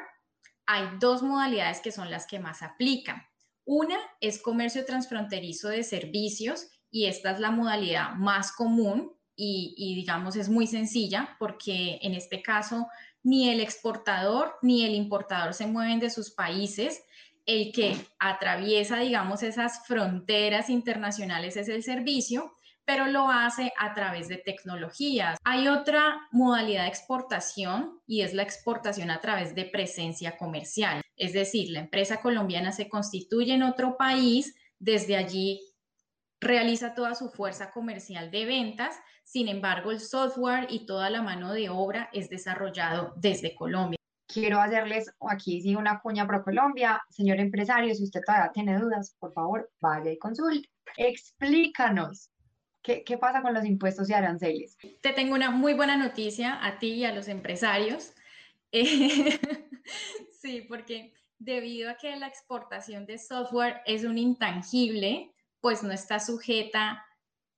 hay 0.66 0.88
dos 1.00 1.22
modalidades 1.24 1.82
que 1.82 1.92
son 1.92 2.10
las 2.10 2.28
que 2.28 2.40
más 2.40 2.62
aplican. 2.62 3.24
Una 3.66 3.98
es 4.20 4.42
comercio 4.42 4.86
transfronterizo 4.86 5.70
de 5.70 5.84
servicios 5.84 6.68
y 6.90 7.06
esta 7.06 7.32
es 7.32 7.40
la 7.40 7.52
modalidad 7.52 8.16
más 8.16 8.52
común 8.52 9.14
y, 9.36 9.96
digamos 9.96 10.36
es 10.36 10.50
muy 10.50 10.68
sencilla 10.68 11.36
porque 11.40 11.98
en 12.04 12.14
este 12.14 12.44
caso 12.44 12.88
ni 13.24 13.50
el 13.50 13.60
exportador 13.60 14.56
ni 14.62 14.86
el 14.86 14.94
importador 14.94 15.54
se 15.54 15.68
mueven 15.68 16.00
de 16.00 16.10
sus 16.10 16.32
países. 16.32 17.04
El 17.48 17.72
que 17.72 17.98
atraviesa, 18.20 19.00
digamos, 19.00 19.42
esas 19.42 19.86
fronteras 19.88 20.70
internacionales 20.70 21.58
es 21.58 21.70
el 21.70 21.82
servicio 21.82 22.56
pero 22.92 23.08
lo 23.08 23.30
hace 23.30 23.72
a 23.80 23.94
través 23.94 24.28
de 24.28 24.36
tecnologías. 24.36 25.38
Hay 25.46 25.70
otra 25.70 26.28
modalidad 26.34 26.82
de 26.82 26.90
exportación 26.90 28.02
y 28.06 28.20
es 28.20 28.34
la 28.34 28.44
exportación 28.44 29.12
a 29.12 29.22
través 29.22 29.56
de 29.56 29.64
presencia 29.64 30.36
comercial. 30.36 31.02
Es 31.16 31.32
decir, 31.32 31.70
la 31.70 31.80
empresa 31.80 32.20
colombiana 32.20 32.74
se 32.74 32.90
constituye 32.90 33.54
en 33.54 33.64
otro 33.64 33.96
país, 33.96 34.54
desde 34.78 35.16
allí 35.16 35.62
realiza 36.42 36.94
toda 36.94 37.16
su 37.16 37.30
fuerza 37.30 37.72
comercial 37.72 38.30
de 38.30 38.46
ventas, 38.46 38.98
sin 39.24 39.48
embargo, 39.48 39.92
el 39.92 40.02
software 40.02 40.68
y 40.70 40.86
toda 40.86 41.10
la 41.10 41.22
mano 41.22 41.54
de 41.54 41.70
obra 41.70 42.10
es 42.12 42.30
desarrollado 42.30 43.14
desde 43.16 43.56
Colombia. 43.56 44.00
Quiero 44.28 44.60
hacerles 44.60 45.10
aquí 45.30 45.74
una 45.78 46.02
cuña 46.02 46.28
pro 46.28 46.44
Colombia. 46.44 47.02
Señor 47.10 47.40
empresario, 47.40 47.96
si 47.96 48.04
usted 48.04 48.20
todavía 48.26 48.52
tiene 48.52 48.78
dudas, 48.78 49.16
por 49.18 49.32
favor, 49.32 49.72
vaya 49.80 50.12
y 50.12 50.18
consulte. 50.18 50.68
Explícanos 50.98 52.32
¿Qué, 52.82 53.18
pasa 53.20 53.42
con 53.42 53.54
los 53.54 53.66
impuestos 53.66 54.10
y 54.10 54.14
aranceles? 54.14 54.78
Te 55.02 55.14
tengo 55.14 55.36
una 55.36 55.52
muy 55.52 55.74
buena 55.74 55.98
noticia 55.98 56.66
a 56.66 56.80
ti 56.80 56.94
y 56.94 57.06
a 57.06 57.14
los 57.14 57.28
empresarios. 57.28 58.14
sí, 60.32 60.62
porque 60.68 61.14
debido 61.38 61.92
a 61.92 61.98
que 61.98 62.16
la 62.16 62.28
exportación 62.28 63.06
de 63.06 63.20
software 63.20 63.82
es 63.86 64.04
un 64.04 64.18
intangible, 64.18 65.32
pues 65.60 65.84
no 65.84 65.92
está 65.92 66.20
sujeta 66.20 67.06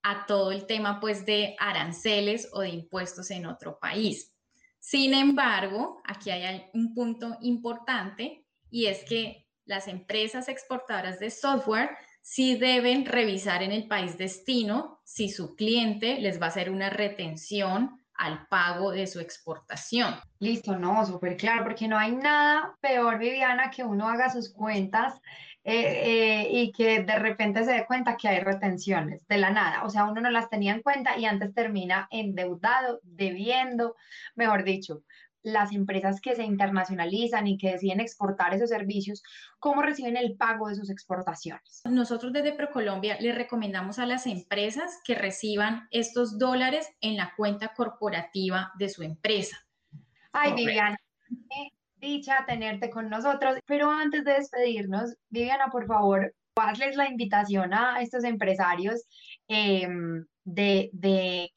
a 0.02 0.26
todo 0.26 0.52
el 0.52 0.66
tema 0.66 1.00
pues 1.00 1.24
de 1.24 1.56
aranceles 1.58 2.50
o 2.52 2.60
de 2.60 2.68
impuestos 2.68 3.30
en 3.30 3.46
otro 3.46 3.78
país. 3.78 4.34
Sin 4.78 5.14
embargo, 5.14 6.02
aquí 6.04 6.30
hay 6.30 6.66
un 6.74 6.94
punto 6.94 7.38
importante 7.40 8.44
y 8.70 8.86
es 8.86 9.04
que 9.04 9.48
las 9.64 9.88
empresas 9.88 10.48
exportadoras 10.48 11.18
de 11.18 11.30
software 11.30 11.96
sí 12.24 12.56
deben 12.56 13.04
revisar 13.04 13.62
en 13.62 13.70
el 13.70 13.86
país 13.86 14.16
destino 14.16 14.98
si 15.04 15.28
su 15.28 15.54
cliente 15.54 16.18
les 16.20 16.40
va 16.40 16.46
a 16.46 16.48
hacer 16.48 16.70
una 16.70 16.88
retención 16.88 18.00
al 18.14 18.46
pago 18.46 18.92
de 18.92 19.06
su 19.06 19.20
exportación. 19.20 20.14
Listo, 20.38 20.78
no, 20.78 21.04
súper 21.04 21.36
claro, 21.36 21.64
porque 21.64 21.86
no 21.86 21.98
hay 21.98 22.12
nada 22.12 22.76
peor, 22.80 23.18
Viviana, 23.18 23.70
que 23.70 23.84
uno 23.84 24.08
haga 24.08 24.30
sus 24.30 24.54
cuentas 24.54 25.20
eh, 25.64 26.44
eh, 26.44 26.48
y 26.50 26.72
que 26.72 27.02
de 27.02 27.18
repente 27.18 27.62
se 27.62 27.72
dé 27.72 27.84
cuenta 27.84 28.16
que 28.16 28.28
hay 28.28 28.40
retenciones 28.40 29.26
de 29.28 29.36
la 29.36 29.50
nada. 29.50 29.84
O 29.84 29.90
sea, 29.90 30.04
uno 30.04 30.22
no 30.22 30.30
las 30.30 30.48
tenía 30.48 30.72
en 30.72 30.80
cuenta 30.80 31.18
y 31.18 31.26
antes 31.26 31.52
termina 31.52 32.08
endeudado, 32.10 33.00
debiendo, 33.02 33.96
mejor 34.34 34.64
dicho 34.64 35.02
las 35.44 35.72
empresas 35.72 36.20
que 36.20 36.34
se 36.34 36.42
internacionalizan 36.42 37.46
y 37.46 37.58
que 37.58 37.72
deciden 37.72 38.00
exportar 38.00 38.54
esos 38.54 38.70
servicios, 38.70 39.22
cómo 39.60 39.82
reciben 39.82 40.16
el 40.16 40.36
pago 40.36 40.68
de 40.68 40.74
sus 40.74 40.90
exportaciones. 40.90 41.82
Nosotros 41.84 42.32
desde 42.32 42.54
ProColombia 42.54 43.20
le 43.20 43.32
recomendamos 43.32 43.98
a 43.98 44.06
las 44.06 44.26
empresas 44.26 44.98
que 45.04 45.14
reciban 45.14 45.86
estos 45.90 46.38
dólares 46.38 46.88
en 47.00 47.16
la 47.16 47.32
cuenta 47.36 47.74
corporativa 47.74 48.72
de 48.78 48.88
su 48.88 49.02
empresa. 49.02 49.58
Ay, 50.32 50.54
Viviana, 50.54 50.98
dicha 51.98 52.44
tenerte 52.46 52.90
con 52.90 53.08
nosotros, 53.08 53.58
pero 53.66 53.90
antes 53.90 54.24
de 54.24 54.32
despedirnos, 54.32 55.14
Viviana, 55.28 55.68
por 55.70 55.86
favor, 55.86 56.34
hazles 56.56 56.96
la 56.96 57.08
invitación 57.08 57.74
a 57.74 58.00
estos 58.00 58.24
empresarios 58.24 59.04
em, 59.48 60.24
de, 60.44 60.90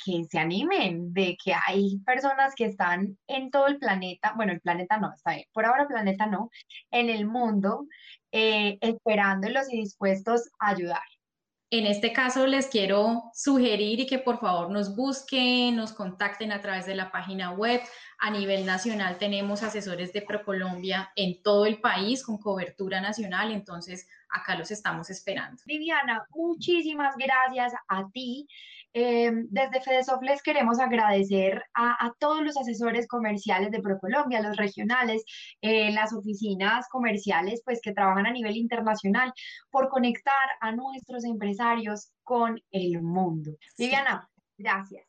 que 0.03 0.23
se 0.29 0.39
animen, 0.39 1.13
de 1.13 1.37
que 1.43 1.53
hay 1.53 1.99
personas 2.05 2.55
que 2.55 2.65
están 2.65 3.17
en 3.27 3.51
todo 3.51 3.67
el 3.67 3.77
planeta, 3.77 4.33
bueno, 4.35 4.53
el 4.53 4.61
planeta 4.61 4.97
no, 4.97 5.13
está 5.13 5.35
bien, 5.35 5.45
por 5.53 5.65
ahora 5.65 5.87
planeta 5.87 6.25
no, 6.25 6.49
en 6.91 7.09
el 7.09 7.25
mundo, 7.25 7.85
eh, 8.31 8.77
esperándolos 8.81 9.71
y 9.71 9.77
dispuestos 9.77 10.49
a 10.59 10.69
ayudar. 10.69 11.03
En 11.69 11.85
este 11.85 12.13
caso 12.13 12.47
les 12.47 12.67
quiero 12.67 13.23
sugerir 13.33 13.99
y 13.99 14.07
que 14.07 14.19
por 14.19 14.39
favor 14.39 14.71
nos 14.71 14.95
busquen, 14.95 15.75
nos 15.75 15.91
contacten 15.91 16.53
a 16.53 16.61
través 16.61 16.85
de 16.85 16.95
la 16.95 17.11
página 17.11 17.51
web. 17.51 17.81
A 18.19 18.31
nivel 18.31 18.65
nacional 18.65 19.17
tenemos 19.17 19.63
asesores 19.63 20.13
de 20.13 20.21
ProColombia 20.21 21.11
en 21.17 21.43
todo 21.43 21.65
el 21.65 21.81
país 21.81 22.23
con 22.23 22.37
cobertura 22.37 23.01
nacional, 23.01 23.51
entonces 23.51 24.07
acá 24.29 24.55
los 24.55 24.71
estamos 24.71 25.09
esperando. 25.09 25.61
Viviana, 25.65 26.25
muchísimas 26.35 27.15
gracias 27.17 27.73
a 27.87 28.07
ti. 28.09 28.47
Eh, 28.93 29.31
desde 29.49 29.81
FedeSoft 29.81 30.23
les 30.23 30.41
queremos 30.41 30.79
agradecer 30.79 31.61
a, 31.75 32.11
todos 32.19 32.41
los 32.41 32.57
asesores 32.57 33.07
comerciales 33.07 33.71
de 33.71 33.81
ProColombia, 33.81 34.41
los 34.41 34.57
regionales, 34.57 35.23
eh, 35.61 35.91
las 35.91 36.13
oficinas 36.13 36.87
comerciales 36.89 37.61
pues 37.63 37.79
que 37.81 37.93
trabajan 37.93 38.25
a 38.25 38.31
nivel 38.31 38.55
internacional 38.55 39.31
por 39.69 39.89
conectar 39.89 40.33
a 40.61 40.71
nuestros 40.71 41.25
empresarios 41.25 42.11
con 42.23 42.59
el 42.71 43.01
mundo. 43.01 43.51
Viviana, 43.77 44.27
gracias. 44.57 45.05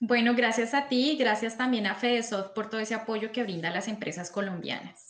Bueno, 0.00 0.34
gracias 0.34 0.74
a 0.74 0.88
ti 0.88 1.12
y 1.12 1.16
gracias 1.16 1.56
también 1.56 1.86
a 1.86 1.94
FedeSoft 1.94 2.54
por 2.54 2.70
todo 2.70 2.80
ese 2.80 2.94
apoyo 2.94 3.30
que 3.32 3.42
brinda 3.42 3.68
a 3.68 3.72
las 3.72 3.88
empresas 3.88 4.30
colombianas. 4.30 5.07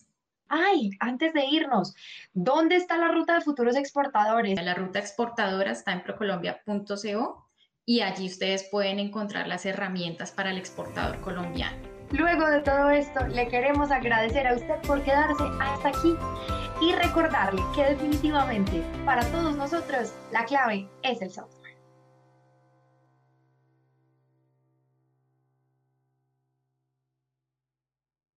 Ay, 0.49 0.91
antes 1.01 1.35
de 1.35 1.45
irnos, 1.45 1.95
¿dónde 2.33 2.77
está 2.77 2.97
la 2.97 3.09
ruta 3.09 3.35
de 3.35 3.43
futuros 3.43 3.77
exportadores? 3.77 4.61
La 4.63 4.75
ruta 4.75 4.99
exportadora 4.99 5.73
está 5.73 5.93
en 5.93 6.03
procolombia.co 6.03 7.49
y 7.85 8.01
allí 8.01 8.27
ustedes 8.27 8.65
pueden 8.71 8.99
encontrar 8.99 9.47
las 9.47 9.67
herramientas 9.67 10.33
para 10.33 10.51
el 10.51 10.59
exportador 10.59 11.21
colombiano. 11.21 11.77
Luego 12.13 12.47
de 12.47 12.61
todo 12.61 12.89
esto, 12.89 13.27
le 13.27 13.49
queremos 13.49 13.91
agradecer 13.91 14.47
a 14.47 14.55
usted 14.55 14.77
por 14.87 15.03
quedarse 15.03 15.45
hasta 15.61 15.89
aquí 15.89 16.15
y 16.81 16.93
recordarle 16.93 17.63
que 17.75 17.85
definitivamente 17.85 18.83
para 19.05 19.23
todos 19.31 19.55
nosotros 19.57 20.15
la 20.33 20.47
clave 20.47 20.89
es 21.03 21.21
el 21.21 21.31
software. 21.31 21.58